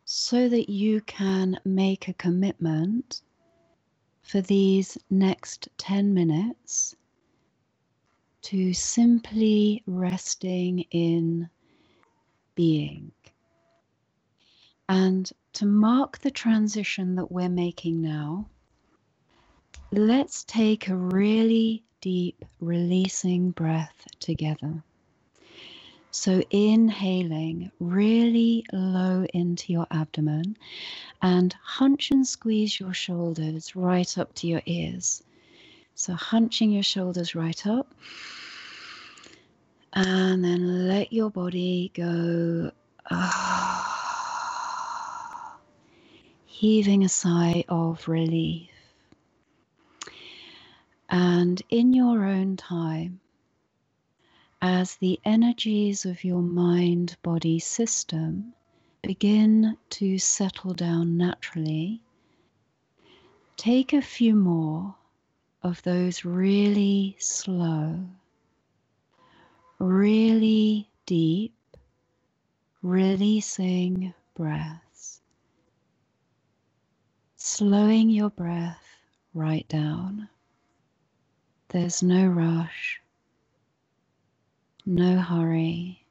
so 0.05 0.49
that 0.49 0.69
you 0.69 1.01
can 1.03 1.59
make 1.65 2.09
a 2.09 2.15
commitment 2.15 3.23
for 4.23 4.41
these 4.41 4.99
next 5.11 5.69
10 5.79 6.13
minutes 6.13 6.95
to 8.43 8.75
simply 8.75 9.83
resting 9.87 10.81
in 10.91 11.49
being. 12.55 13.11
And 14.89 15.31
to 15.55 15.67
mark 15.67 16.19
the 16.19 16.31
transition 16.31 17.14
that 17.14 17.31
we're 17.31 17.49
making 17.49 18.03
now, 18.03 18.47
let's 19.93 20.45
take 20.45 20.88
a 20.88 20.97
really 20.97 21.85
deep 22.01 22.45
releasing 22.61 23.51
breath 23.53 24.07
together. 24.19 24.83
So, 26.11 26.43
inhaling 26.51 27.73
really 27.81 28.64
low 28.73 29.27
into 29.35 29.73
your 29.73 29.87
abdomen 29.90 30.57
and 31.23 31.55
hunch 31.62 32.11
and 32.11 32.27
squeeze 32.27 32.79
your 32.79 32.95
shoulders 32.95 33.75
right 33.75 34.17
up 34.19 34.33
to 34.37 34.47
your 34.47 34.62
ears. 34.67 35.23
So, 35.97 36.14
hunching 36.14 36.71
your 36.71 36.85
shoulders 36.85 37.35
right 37.35 37.67
up. 37.67 37.93
And 39.93 40.45
then 40.45 40.88
let 40.88 41.12
your 41.12 41.31
body 41.31 41.90
go. 41.95 42.71
Ah 43.11 43.54
heaving 46.55 47.03
a 47.03 47.09
sigh 47.09 47.64
of 47.69 48.07
relief. 48.07 48.71
And 51.11 51.61
in 51.69 51.93
your 51.93 52.25
own 52.25 52.57
time, 52.57 53.19
as 54.62 54.95
the 54.95 55.19
energies 55.25 56.05
of 56.05 56.23
your 56.23 56.43
mind 56.43 57.17
body 57.23 57.59
system 57.59 58.55
begin 59.03 59.77
to 59.90 60.17
settle 60.21 60.75
down 60.75 61.17
naturally, 61.17 62.01
take 63.57 63.93
a 63.93 64.01
few 64.01 64.37
more 64.37 64.95
of 65.64 65.83
those 65.83 66.25
really 66.25 67.17
slow, 67.19 67.99
really 69.81 70.88
deep, 71.05 71.57
releasing 72.81 74.14
breaths 74.37 74.84
slowing 77.46 78.09
your 78.09 78.30
breath 78.30 78.83
right 79.35 79.68
down. 79.68 80.26
There's 81.68 82.02
no 82.02 82.26
rush, 82.26 83.02
no 84.87 85.18
hurry. 85.18 86.07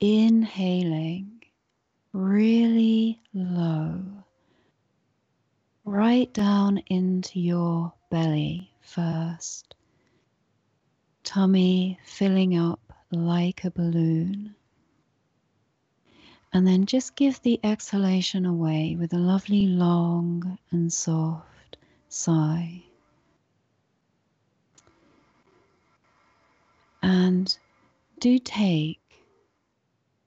Inhaling 0.00 1.42
really 2.12 3.20
low, 3.34 4.00
right 5.84 6.32
down 6.32 6.78
into 6.86 7.40
your 7.40 7.92
belly 8.08 8.70
first. 8.82 9.74
Tummy 11.24 11.98
filling 12.04 12.56
up 12.56 12.92
like 13.10 13.64
a 13.64 13.72
balloon. 13.72 14.54
And 16.52 16.66
then 16.66 16.86
just 16.86 17.16
give 17.16 17.42
the 17.42 17.60
exhalation 17.62 18.46
away 18.46 18.96
with 18.98 19.12
a 19.12 19.18
lovely 19.18 19.66
long 19.66 20.58
and 20.70 20.92
soft 20.92 21.76
sigh. 22.08 22.82
And 27.02 27.56
do 28.20 28.38
take 28.38 29.00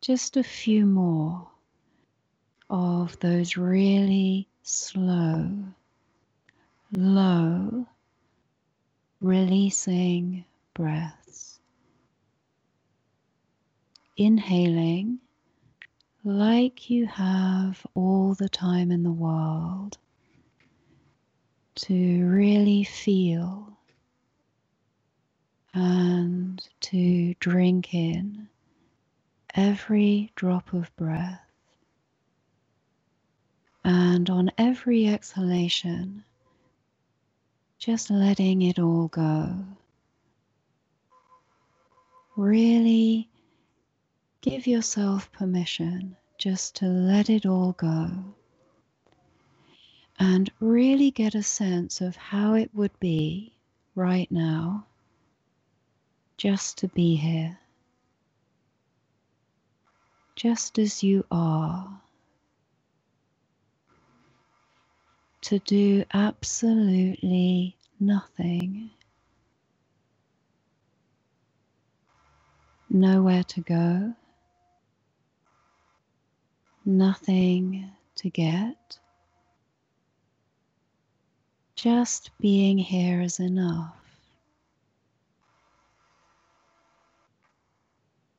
just 0.01 0.38
a 0.38 0.43
few 0.43 0.86
more 0.86 1.49
of 2.69 3.19
those 3.19 3.58
really 3.58 4.47
slow, 4.62 5.49
low, 6.91 7.88
releasing 9.19 10.45
breaths. 10.73 11.60
Inhaling 14.15 15.19
like 16.23 16.89
you 16.89 17.05
have 17.05 17.86
all 17.95 18.34
the 18.34 18.49
time 18.49 18.91
in 18.91 19.03
the 19.03 19.12
world 19.12 19.97
to 21.75 22.25
really 22.25 22.84
feel 22.84 23.77
and 25.73 26.67
to 26.82 27.34
drink 27.36 27.93
in 27.93 28.49
every 29.55 30.32
drop 30.36 30.73
of 30.73 30.93
breath. 30.97 31.41
And 33.84 34.29
on 34.29 34.51
every 34.58 35.08
exhalation, 35.08 36.23
just 37.77 38.10
letting 38.10 38.62
it 38.62 38.77
all 38.77 39.08
go. 39.08 39.55
Really 42.36 43.29
give 44.41 44.67
yourself 44.67 45.32
permission 45.32 46.15
just 46.38 46.75
to 46.78 46.86
let 46.86 47.30
it 47.30 47.45
all 47.45 47.73
go 47.73 48.10
and 50.19 50.52
really 50.60 51.12
get 51.12 51.36
a 51.36 51.43
sense 51.43 52.02
of 52.02 52.15
how 52.15 52.54
it 52.54 52.69
would 52.73 52.97
be 52.99 53.54
right 53.95 54.32
now 54.32 54.86
just 56.38 56.78
to 56.78 56.88
be 56.88 57.17
here, 57.17 57.60
just 60.38 60.80
as 60.80 61.04
you 61.04 61.25
are, 61.30 62.02
to 65.41 65.60
do 65.60 66.06
absolutely 66.13 67.75
nothing, 67.99 68.89
nowhere 72.89 73.43
to 73.43 73.60
go, 73.60 74.13
nothing 76.89 77.89
to 78.15 78.30
get. 78.30 78.99
Just 81.75 82.32
being 82.41 82.78
here 82.78 83.21
is 83.21 83.39
enough. 83.39 83.95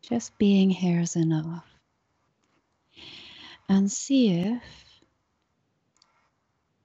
Just 0.02 0.36
being 0.36 0.68
here 0.68 1.00
is 1.00 1.16
enough. 1.16 1.64
And 3.68 3.90
see 3.90 4.32
if, 4.32 4.62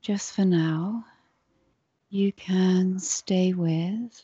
just 0.01 0.34
for 0.34 0.45
now, 0.45 1.04
you 2.10 2.32
can 2.32 2.99
stay 2.99 3.54
with 3.54 4.23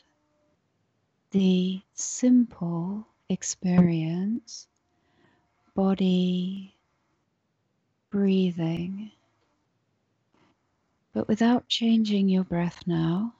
the 1.32 1.82
simple 1.94 3.06
experience, 3.28 4.68
body, 5.74 6.71
breathing, 8.12 9.10
but 11.12 11.26
without 11.26 11.66
changing 11.66 12.28
your 12.28 12.44
breath 12.44 12.84
now, 12.86 13.34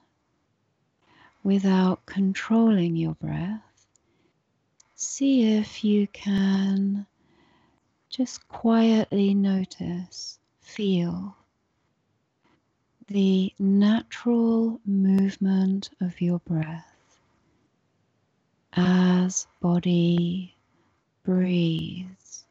without 1.45 2.05
controlling 2.07 2.97
your 2.97 3.15
breath 3.15 3.61
see 5.03 5.57
if 5.59 5.83
you 5.83 6.07
can 6.09 7.05
just 8.09 8.47
quietly 8.49 9.35
notice, 9.35 10.39
feel 10.61 11.37
the 13.09 13.53
natural 13.59 14.81
movement 14.87 15.91
of 16.01 16.21
your 16.21 16.39
breath 16.41 17.19
as 18.75 19.47
body 19.61 20.55
breathes 21.25 22.41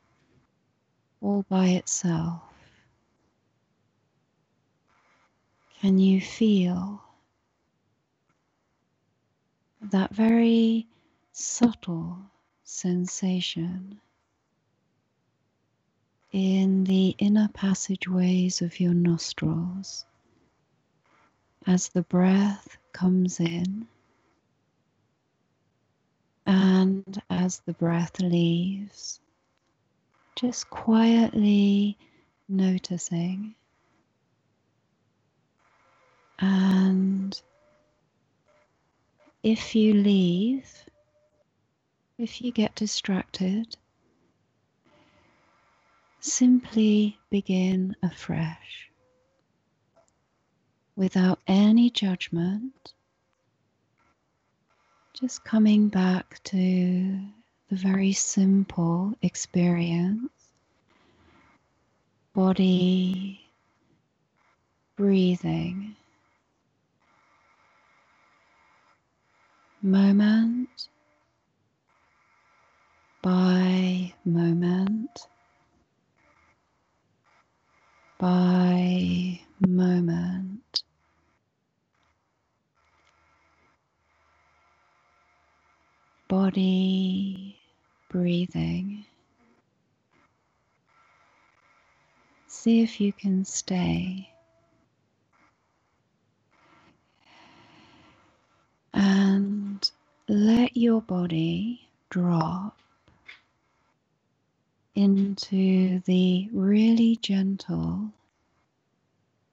all 1.21 1.45
by 1.47 1.67
itself. 1.67 2.41
Can 5.79 5.99
you 5.99 6.19
feel 6.19 7.01
that 9.81 10.13
very 10.13 10.87
subtle 11.31 12.17
sensation 12.63 13.99
in 16.31 16.83
the 16.83 17.15
inner 17.17 17.49
passageways 17.53 18.61
of 18.61 18.79
your 18.79 18.93
nostrils 18.93 20.05
as 21.67 21.89
the 21.89 22.03
breath 22.03 22.77
comes 22.93 23.39
in 23.39 23.87
and 26.45 27.21
as 27.29 27.59
the 27.61 27.73
breath 27.73 28.19
leaves, 28.19 29.20
just 30.35 30.69
quietly 30.69 31.97
noticing. 32.49 33.55
And 36.39 37.39
if 39.43 39.75
you 39.75 39.93
leave 39.93 40.85
if 42.21 42.39
you 42.39 42.51
get 42.51 42.75
distracted, 42.75 43.75
simply 46.19 47.19
begin 47.31 47.95
afresh 48.03 48.91
without 50.95 51.39
any 51.47 51.89
judgment, 51.89 52.93
just 55.13 55.43
coming 55.43 55.87
back 55.87 56.39
to 56.43 57.19
the 57.71 57.77
very 57.77 58.13
simple 58.13 59.15
experience. 59.23 60.31
Body, 62.35 63.41
breathing, 64.97 65.95
moment 69.83 70.89
by 73.23 74.13
moment. 74.25 75.27
By 78.19 79.41
moment. 79.67 80.83
Body 86.29 87.60
breathing. 88.11 89.05
See 92.47 92.81
if 92.81 92.99
you 92.99 93.13
can 93.13 93.45
stay. 93.45 94.29
And 98.93 99.89
let 100.27 100.75
your 100.75 101.01
body 101.01 101.87
drop 102.09 102.77
into 104.93 106.01
the 106.01 106.49
really 106.51 107.15
gentle 107.15 108.11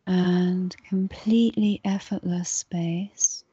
and 0.09 0.77
completely 0.89 1.81
effortless 1.85 2.51
space 2.51 3.45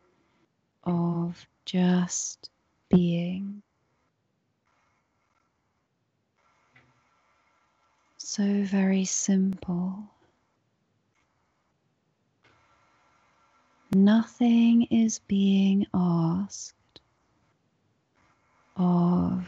of 0.84 1.46
just 1.66 2.50
being. 2.90 3.62
So 8.28 8.64
very 8.64 9.06
simple. 9.06 10.10
Nothing 13.94 14.88
is 14.90 15.20
being 15.28 15.86
asked 15.94 16.74
of 18.76 19.48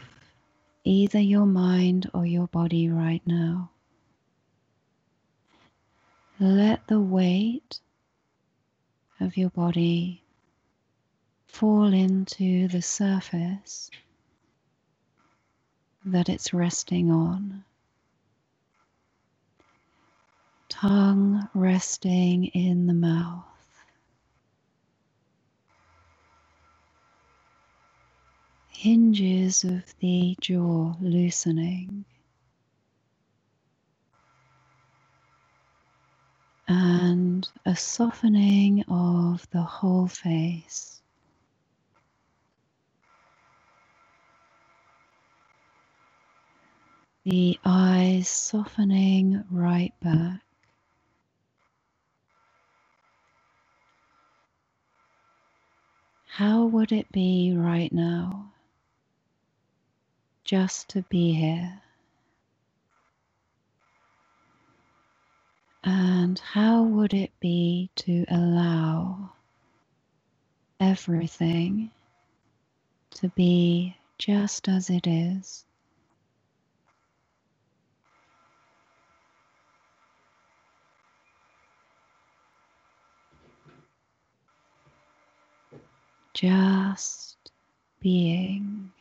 either 0.84 1.18
your 1.18 1.44
mind 1.44 2.08
or 2.14 2.24
your 2.24 2.46
body 2.46 2.88
right 2.88 3.20
now. 3.26 3.72
Let 6.38 6.86
the 6.86 7.00
weight 7.00 7.80
of 9.18 9.36
your 9.36 9.50
body 9.50 10.22
fall 11.48 11.92
into 11.92 12.68
the 12.68 12.80
surface 12.80 13.90
that 16.04 16.28
it's 16.28 16.54
resting 16.54 17.10
on. 17.10 17.64
Tongue 20.80 21.48
resting 21.54 22.44
in 22.46 22.86
the 22.86 22.94
mouth. 22.94 23.44
Hinges 28.68 29.64
of 29.64 29.82
the 30.00 30.36
jaw 30.40 30.94
loosening. 31.00 32.04
And 36.68 37.48
a 37.66 37.76
softening 37.76 38.84
of 38.88 39.48
the 39.50 39.62
whole 39.62 40.08
face. 40.08 41.02
The 47.24 47.58
eyes 47.64 48.28
softening 48.28 49.44
right 49.50 49.94
back. 50.02 50.42
How 56.38 56.66
would 56.66 56.92
it 56.92 57.10
be 57.10 57.52
right 57.52 57.92
now 57.92 58.52
just 60.44 60.88
to 60.90 61.02
be 61.02 61.32
here? 61.32 61.82
And 65.82 66.38
how 66.38 66.84
would 66.84 67.12
it 67.12 67.32
be 67.40 67.90
to 67.96 68.24
allow 68.28 69.32
everything 70.78 71.90
to 73.14 73.28
be 73.30 73.96
just 74.18 74.68
as 74.68 74.90
it 74.90 75.08
is? 75.08 75.64
Just 86.38 87.36
being. 88.00 88.92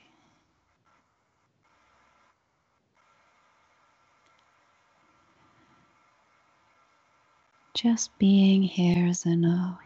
Just 7.75 8.17
being 8.17 8.63
here 8.63 9.05
is 9.05 9.27
enough. 9.27 9.77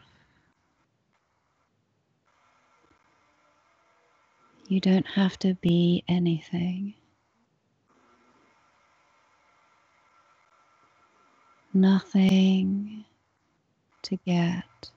You 4.70 4.80
don't 4.80 5.08
have 5.08 5.38
to 5.40 5.56
be 5.56 6.06
anything. 6.08 6.94
Nothing 11.74 13.06
to 14.04 14.18
get. 14.26 14.92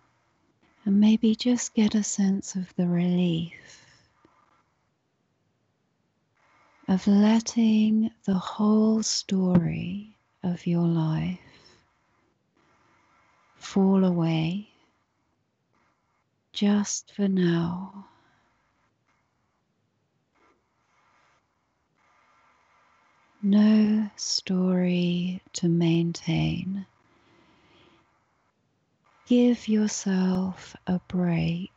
And 0.85 1.01
maybe 1.01 1.35
just 1.35 1.74
get 1.74 1.95
a 1.95 2.03
sense 2.03 2.57
of 2.57 2.74
the 2.76 2.87
relief 2.87 3.85
of 6.87 7.07
letting 7.07 8.11
the 8.26 8.35
whole 8.35 9.03
story 9.03 10.14
of 10.43 10.66
your 10.66 10.87
life 10.87 11.39
fall 13.57 14.05
away 14.05 14.68
just 16.53 17.14
for 17.14 17.28
now. 17.28 18.07
No 23.43 24.11
story 24.16 25.41
to 25.55 25.68
maintain. 25.68 26.87
Give 29.27 29.68
yourself 29.68 30.77
a 30.87 31.01
break. 31.09 31.70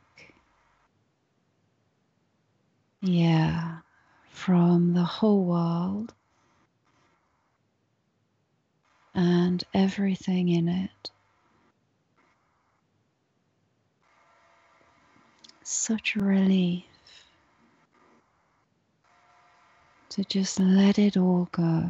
Yeah, 3.02 3.80
from 4.32 4.94
the 4.94 5.04
whole 5.04 5.46
world 5.46 6.14
and 9.16 9.64
everything 9.74 10.50
in 10.50 10.68
it. 10.68 11.12
such 15.68 16.16
relief 16.16 16.86
to 20.10 20.24
just 20.24 20.60
let 20.60 20.98
it 20.98 21.18
all 21.18 21.50
go. 21.52 21.90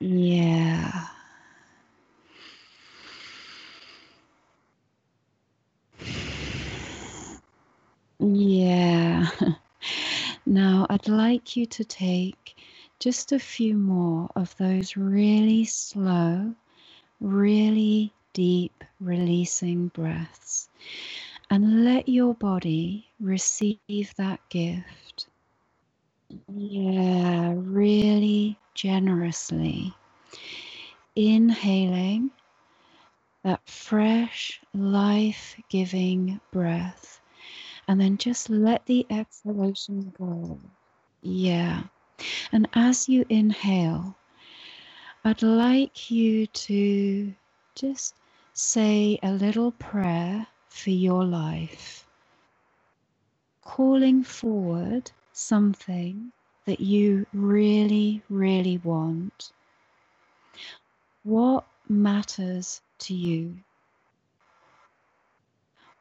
Yeah. 0.00 1.06
Yeah. 8.18 9.26
Now, 10.46 10.86
I'd 10.88 11.08
like 11.08 11.56
you 11.56 11.66
to 11.66 11.84
take 11.84 12.56
just 12.98 13.32
a 13.32 13.38
few 13.38 13.76
more 13.76 14.30
of 14.36 14.56
those 14.56 14.96
really 14.96 15.64
slow, 15.64 16.54
really 17.20 18.12
deep 18.32 18.84
releasing 19.00 19.88
breaths 19.88 20.68
and 21.50 21.84
let 21.84 22.08
your 22.08 22.34
body 22.34 23.10
receive 23.20 24.14
that 24.16 24.40
gift. 24.48 25.28
Yeah, 26.48 27.52
really 27.56 28.58
generously. 28.74 29.94
Inhaling 31.16 32.30
that 33.42 33.66
fresh, 33.68 34.60
life 34.74 35.56
giving 35.68 36.40
breath, 36.52 37.20
and 37.88 38.00
then 38.00 38.18
just 38.18 38.50
let 38.50 38.84
the 38.86 39.06
exhalation 39.10 40.12
go. 40.18 40.58
Yeah. 41.22 41.84
And 42.52 42.68
as 42.74 43.08
you 43.08 43.26
inhale, 43.28 44.16
I'd 45.24 45.42
like 45.42 46.10
you 46.10 46.46
to 46.46 47.34
just 47.74 48.14
say 48.52 49.18
a 49.22 49.32
little 49.32 49.72
prayer 49.72 50.46
for 50.68 50.90
your 50.90 51.24
life, 51.24 52.06
calling 53.62 54.22
forward 54.22 55.10
something 55.32 56.32
that 56.64 56.80
you 56.80 57.26
really, 57.32 58.22
really 58.30 58.78
want. 58.78 59.52
What 61.22 61.66
matters 61.88 62.80
to 63.00 63.14
you? 63.14 63.56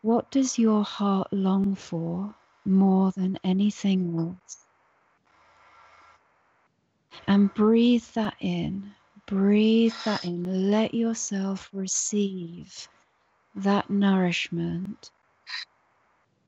What 0.06 0.32
does 0.32 0.60
your 0.60 0.84
heart 0.86 1.34
long 1.34 1.76
for 1.76 2.36
more 2.66 3.12
than 3.18 3.40
anything 3.44 4.16
else? 4.20 4.68
And 7.28 7.54
breathe 7.54 8.06
that 8.16 8.36
in 8.42 8.94
breathe 9.28 9.96
that 10.06 10.26
in. 10.26 10.72
Let 10.72 10.94
yourself 10.94 11.70
receive 11.74 12.88
that 13.56 13.90
nourishment. 13.90 15.12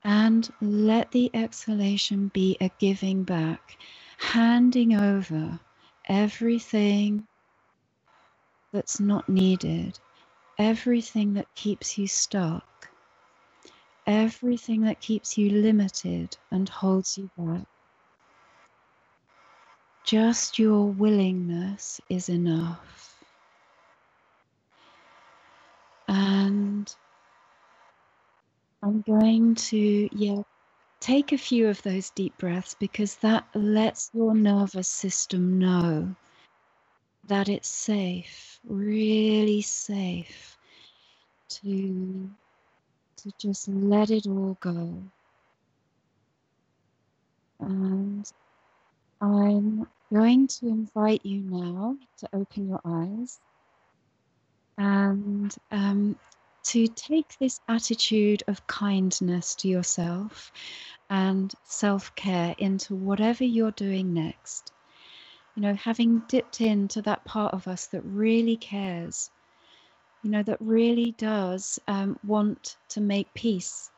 And 0.04 0.48
let 0.62 1.12
the 1.12 1.30
exhalation 1.34 2.30
be 2.34 2.56
a 2.60 2.70
giving 2.78 3.24
back, 3.24 3.78
handing 4.18 4.94
over 4.96 5.60
everything 6.08 7.26
that's 8.72 9.00
not 9.00 9.28
needed, 9.28 9.98
everything 10.58 11.34
that 11.34 11.54
keeps 11.54 11.98
you 11.98 12.08
stuck, 12.08 12.87
everything 14.08 14.80
that 14.80 15.00
keeps 15.00 15.36
you 15.36 15.50
limited 15.50 16.34
and 16.50 16.66
holds 16.66 17.18
you 17.18 17.30
back. 17.36 17.66
Just 20.02 20.58
your 20.58 20.86
willingness 20.86 22.00
is 22.08 22.30
enough. 22.30 23.22
And 26.08 26.90
I'm 28.82 29.02
going 29.02 29.54
to, 29.56 30.08
yeah, 30.16 30.40
take 31.00 31.32
a 31.32 31.38
few 31.38 31.68
of 31.68 31.82
those 31.82 32.08
deep 32.10 32.36
breaths 32.38 32.74
because 32.80 33.16
that 33.16 33.46
lets 33.54 34.10
your 34.14 34.34
nervous 34.34 34.88
system 34.88 35.58
know 35.58 36.14
that 37.26 37.50
it's 37.50 37.68
safe, 37.68 38.58
really 38.66 39.60
safe 39.60 40.56
to 41.50 42.30
to 43.18 43.32
just 43.38 43.68
let 43.68 44.10
it 44.10 44.26
all 44.26 44.58
go. 44.60 45.04
And 47.60 48.30
I'm 49.20 49.86
going 50.12 50.48
to 50.48 50.68
invite 50.68 51.26
you 51.26 51.42
now 51.42 51.96
to 52.18 52.28
open 52.34 52.68
your 52.68 52.80
eyes 52.84 53.40
and 54.78 55.54
um, 55.72 56.18
to 56.66 56.88
take 56.88 57.36
this 57.40 57.60
attitude 57.68 58.42
of 58.48 58.66
kindness 58.66 59.56
to 59.56 59.68
yourself 59.68 60.52
and 61.10 61.52
self 61.64 62.14
care 62.16 62.54
into 62.58 62.96
whatever 62.96 63.44
you're 63.44 63.72
doing 63.72 64.14
next. 64.14 64.72
you 65.56 65.62
know, 65.62 65.74
having 65.74 66.20
dipped 66.28 66.60
into 66.62 67.02
that 67.02 67.24
part 67.26 67.54
of 67.54 67.68
us 67.68 67.88
that 67.88 68.02
really 68.04 68.56
cares, 68.56 69.30
you 70.22 70.30
know, 70.30 70.42
that 70.42 70.58
really 70.60 71.12
does 71.12 71.78
um, 71.88 72.18
want 72.26 72.76
to 72.90 73.00
make 73.00 73.32
peace 73.34 73.90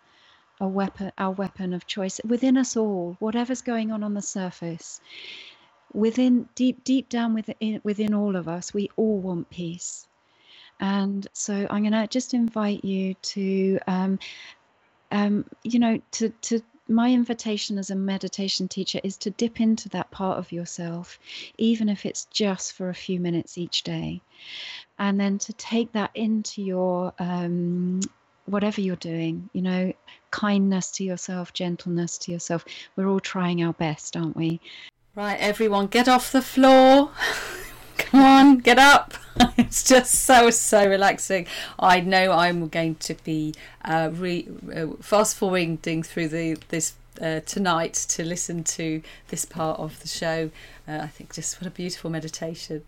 a 0.61 0.69
weapon, 0.69 1.11
our 1.19 1.33
weapon 1.33 1.73
of 1.73 1.87
choice 1.87 2.21
within 2.27 2.57
us 2.57 2.77
all, 2.77 3.17
whatever's 3.19 3.63
going 3.63 3.91
on 3.91 4.03
on 4.05 4.15
the 4.15 4.23
surface. 4.23 5.01
Within 5.93 6.49
deep, 6.55 6.85
deep 6.85 7.09
down 7.09 7.35
within 7.35 7.81
within 7.83 8.15
all 8.15 8.37
of 8.37 8.47
us, 8.47 8.73
we 8.73 8.91
all 8.97 9.19
want 9.19 9.51
peace. 9.51 10.07
And 10.79 11.27
so 11.33 11.67
I'm 11.71 11.83
going 11.83 11.93
to 11.93 12.07
just 12.07 12.33
invite 12.33 12.85
you 12.85 13.15
to, 13.15 13.79
um, 13.87 14.19
um, 15.11 15.45
you 15.65 15.79
know, 15.79 16.01
to 16.13 16.29
to 16.43 16.63
my 16.89 17.13
invitation 17.13 17.79
as 17.79 17.91
a 17.91 17.95
meditation 17.95 18.67
teacher 18.69 19.01
is 19.05 19.17
to 19.19 19.31
dip 19.31 19.61
into 19.61 19.89
that 19.91 20.11
part 20.11 20.39
of 20.39 20.53
yourself, 20.53 21.19
even 21.57 21.89
if 21.89 22.05
it's 22.05 22.25
just 22.27 22.73
for 22.73 22.89
a 22.89 22.95
few 22.95 23.21
minutes 23.21 23.57
each 23.57 23.83
day, 23.85 24.21
and 25.01 25.19
then 25.19 25.39
to 25.39 25.53
take 25.55 25.93
that 25.93 26.11
into 26.15 26.63
your 26.63 27.13
um, 27.19 28.01
whatever 28.45 28.81
you're 28.81 28.97
doing, 28.97 29.49
you 29.55 29.63
know, 29.63 29.93
kindness 30.31 30.91
to 30.93 31.05
yourself, 31.05 31.53
gentleness 31.55 32.19
to 32.19 32.33
yourself. 32.33 32.65
We're 32.95 33.09
all 33.09 33.19
trying 33.19 33.65
our 33.65 33.73
best, 33.73 34.17
aren't 34.17 34.37
we? 34.37 34.61
Right, 35.15 35.39
everyone, 35.41 35.87
get 35.87 36.07
off 36.07 36.31
the 36.31 36.43
floor. 36.43 37.11
Come 37.97 38.21
on, 38.21 38.59
get 38.59 38.79
up. 38.79 39.15
it's 39.57 39.85
just 39.85 40.15
so, 40.15 40.51
so 40.51 40.87
relaxing. 40.87 41.47
I 41.79 42.01
know 42.01 42.33
I'm 42.33 42.69
going 42.69 42.97
to 42.97 43.15
be 43.25 43.55
uh, 43.85 44.11
re- 44.13 44.49
uh, 44.75 44.89
fast 45.01 45.37
forwarding 45.37 46.03
through 46.03 46.29
the 46.29 46.59
this 46.69 46.95
uh, 47.21 47.41
tonight 47.41 47.95
to 47.95 48.25
listen 48.25 48.65
to 48.65 49.03
this 49.29 49.45
part 49.45 49.79
of 49.79 50.01
the 50.01 50.09
show. 50.09 50.51
Uh, 50.89 51.01
I 51.03 51.09
think 51.09 51.35
just 51.35 51.61
what 51.61 51.67
a 51.67 51.71
beautiful 51.71 52.11
meditation. 52.11 52.83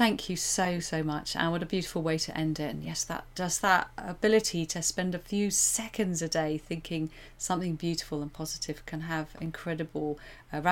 Thank 0.00 0.30
you 0.30 0.36
so, 0.36 0.80
so 0.80 1.02
much. 1.02 1.36
And 1.36 1.52
what 1.52 1.62
a 1.62 1.66
beautiful 1.66 2.00
way 2.00 2.16
to 2.16 2.34
end 2.34 2.58
it. 2.58 2.70
And 2.70 2.82
yes, 2.82 3.04
that 3.04 3.26
just 3.34 3.60
that 3.60 3.90
ability 3.98 4.64
to 4.64 4.80
spend 4.80 5.14
a 5.14 5.18
few 5.18 5.50
seconds 5.50 6.22
a 6.22 6.28
day 6.28 6.56
thinking 6.56 7.10
something 7.36 7.74
beautiful 7.74 8.22
and 8.22 8.32
positive 8.32 8.86
can 8.86 9.02
have 9.02 9.36
incredible 9.42 10.18
uh, 10.54 10.62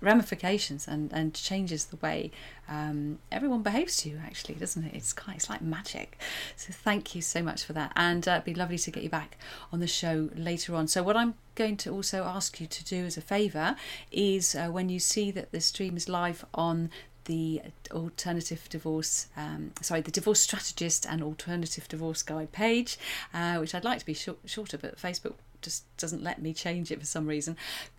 ramifications 0.00 0.88
and, 0.88 1.12
and 1.12 1.32
changes 1.32 1.84
the 1.84 1.96
way 1.96 2.32
um, 2.68 3.20
everyone 3.30 3.62
behaves 3.62 3.98
to 3.98 4.08
you, 4.08 4.20
actually, 4.26 4.56
doesn't 4.56 4.82
it? 4.84 4.94
It's, 4.94 5.12
quite, 5.12 5.36
it's 5.36 5.48
like 5.48 5.62
magic. 5.62 6.18
So 6.56 6.72
thank 6.72 7.14
you 7.14 7.22
so 7.22 7.40
much 7.40 7.62
for 7.62 7.74
that. 7.74 7.92
And 7.94 8.26
uh, 8.26 8.32
it'd 8.32 8.44
be 8.44 8.54
lovely 8.54 8.78
to 8.78 8.90
get 8.90 9.04
you 9.04 9.08
back 9.08 9.38
on 9.72 9.78
the 9.78 9.86
show 9.86 10.28
later 10.34 10.74
on. 10.74 10.88
So, 10.88 11.04
what 11.04 11.16
I'm 11.16 11.34
going 11.54 11.76
to 11.76 11.90
also 11.90 12.24
ask 12.24 12.60
you 12.60 12.66
to 12.66 12.84
do 12.84 13.04
as 13.04 13.16
a 13.16 13.20
favour 13.20 13.76
is 14.10 14.54
uh, 14.54 14.68
when 14.68 14.88
you 14.88 14.98
see 14.98 15.30
that 15.30 15.52
the 15.52 15.60
stream 15.60 15.96
is 15.96 16.08
live 16.08 16.44
on 16.54 16.90
the 17.24 17.62
alternative 17.90 18.68
divorce, 18.68 19.28
um, 19.36 19.72
sorry, 19.80 20.00
the 20.00 20.10
divorce 20.10 20.40
strategist 20.40 21.06
and 21.06 21.22
alternative 21.22 21.88
divorce 21.88 22.22
guide 22.22 22.52
page, 22.52 22.98
uh, 23.32 23.56
which 23.56 23.74
I'd 23.74 23.84
like 23.84 23.98
to 24.00 24.06
be 24.06 24.14
short, 24.14 24.38
shorter, 24.44 24.78
but 24.78 24.98
Facebook 24.98 25.34
just 25.60 25.84
doesn't 25.96 26.22
let 26.22 26.42
me 26.42 26.52
change 26.52 26.90
it 26.90 26.98
for 26.98 27.06
some 27.06 27.26
reason. 27.26 27.56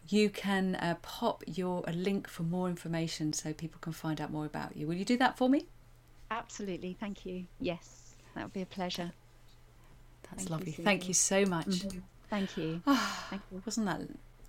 You 0.10 0.30
can 0.30 0.76
uh, 0.76 0.96
pop 1.02 1.44
your 1.48 1.84
a 1.88 1.94
link 1.94 2.28
for 2.28 2.44
more 2.44 2.68
information 2.68 3.34
so 3.34 3.54
people 3.54 3.80
can 3.80 3.94
find 3.94 4.20
out 4.20 4.32
more 4.32 4.46
about 4.46 4.76
you. 4.76 4.86
Will 4.88 4.96
you 4.96 5.06
do 5.06 5.18
that 5.18 5.38
for 5.38 5.50
me? 5.50 5.66
Absolutely, 6.30 6.96
thank 7.00 7.26
you. 7.26 7.46
Yes, 7.60 8.16
that 8.36 8.44
would 8.44 8.54
be 8.54 8.62
a 8.62 8.66
pleasure. 8.66 9.14
That's 10.24 10.44
thank 10.44 10.50
lovely. 10.50 10.76
You, 10.78 10.84
thank 10.84 11.08
you 11.08 11.14
so 11.14 11.46
much. 11.46 11.68
Mm-hmm. 11.68 12.00
Thank 12.30 12.58
you. 12.58 12.82
Oh, 12.88 13.26
thank 13.30 13.42
you. 13.52 13.62
Wasn't 13.66 13.86
that 13.86 14.02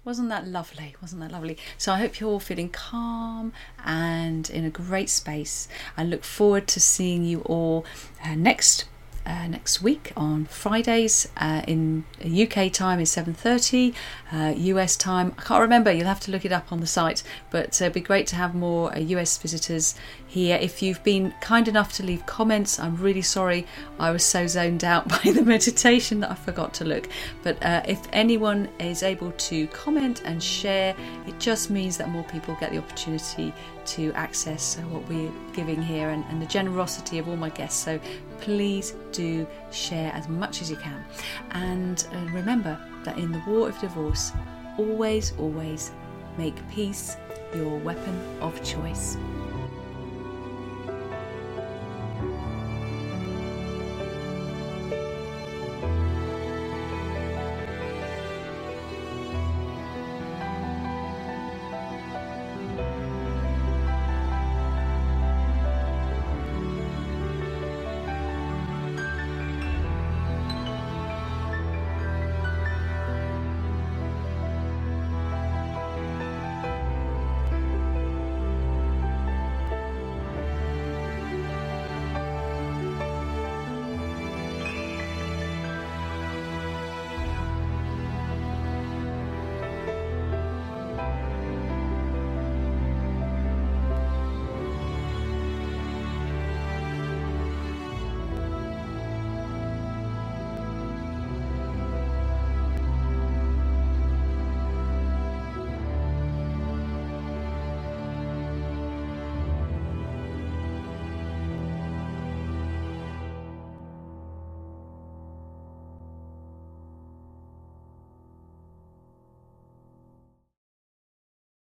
wasn't 0.04 0.28
that 0.28 0.46
lovely? 0.46 0.94
Wasn't 1.00 1.20
that 1.22 1.32
lovely? 1.32 1.56
So 1.78 1.92
I 1.92 1.98
hope 1.98 2.20
you're 2.20 2.30
all 2.30 2.40
feeling 2.40 2.68
calm 2.68 3.52
and 3.84 4.48
in 4.50 4.64
a 4.64 4.70
great 4.70 5.08
space. 5.08 5.68
I 5.96 6.04
look 6.04 6.24
forward 6.24 6.66
to 6.68 6.80
seeing 6.80 7.24
you 7.24 7.40
all 7.42 7.84
uh, 8.24 8.34
next 8.34 8.84
uh, 9.26 9.46
next 9.48 9.82
week 9.82 10.12
on 10.16 10.44
Fridays 10.46 11.28
uh, 11.36 11.62
in 11.66 12.04
UK 12.20 12.72
time 12.72 13.00
is 13.00 13.10
7:30, 13.10 13.94
uh, 14.32 14.52
US 14.56 14.96
time 14.96 15.34
I 15.38 15.42
can't 15.42 15.60
remember. 15.60 15.90
You'll 15.92 16.06
have 16.06 16.20
to 16.20 16.30
look 16.30 16.44
it 16.44 16.52
up 16.52 16.72
on 16.72 16.80
the 16.80 16.86
site. 16.86 17.22
But 17.50 17.80
uh, 17.80 17.86
it'd 17.86 17.94
be 17.94 18.00
great 18.00 18.26
to 18.28 18.36
have 18.36 18.54
more 18.54 18.92
US 18.96 19.38
uh, 19.38 19.42
visitors 19.42 19.94
here. 20.26 20.58
If 20.60 20.82
you've 20.82 21.02
been 21.04 21.32
kind 21.40 21.68
enough 21.68 21.92
to 21.94 22.02
leave 22.02 22.26
comments, 22.26 22.78
I'm 22.78 22.96
really 22.96 23.22
sorry. 23.22 23.66
I 23.98 24.10
was 24.10 24.24
so 24.24 24.46
zoned 24.46 24.84
out 24.84 25.08
by 25.24 25.30
the 25.30 25.42
meditation 25.42 26.20
that 26.20 26.30
I 26.30 26.34
forgot 26.34 26.74
to 26.74 26.84
look. 26.84 27.08
But 27.42 27.62
uh, 27.64 27.82
if 27.86 28.00
anyone 28.12 28.68
is 28.78 29.02
able 29.02 29.32
to 29.32 29.66
comment 29.68 30.22
and 30.24 30.42
share, 30.42 30.94
it 31.26 31.38
just 31.38 31.70
means 31.70 31.96
that 31.98 32.08
more 32.08 32.24
people 32.24 32.56
get 32.60 32.72
the 32.72 32.78
opportunity 32.78 33.52
to 33.86 34.12
access 34.12 34.76
what 34.90 35.06
we're 35.08 35.32
giving 35.52 35.82
here 35.82 36.10
and, 36.10 36.24
and 36.30 36.40
the 36.40 36.46
generosity 36.46 37.18
of 37.18 37.28
all 37.28 37.36
my 37.36 37.50
guests. 37.50 37.82
So 37.82 38.00
please 38.40 38.94
do 39.12 39.46
share 39.70 40.12
as 40.12 40.28
much 40.28 40.62
as 40.62 40.70
you 40.70 40.76
can. 40.76 41.04
And 41.52 42.06
uh, 42.12 42.18
remember 42.32 42.78
that 43.04 43.18
in 43.18 43.32
the 43.32 43.42
war 43.46 43.68
of 43.68 43.78
divorce, 43.80 44.32
always, 44.78 45.32
always 45.38 45.92
make 46.38 46.54
peace 46.70 47.16
your 47.54 47.78
weapon 47.78 48.20
of 48.40 48.62
choice. 48.64 49.16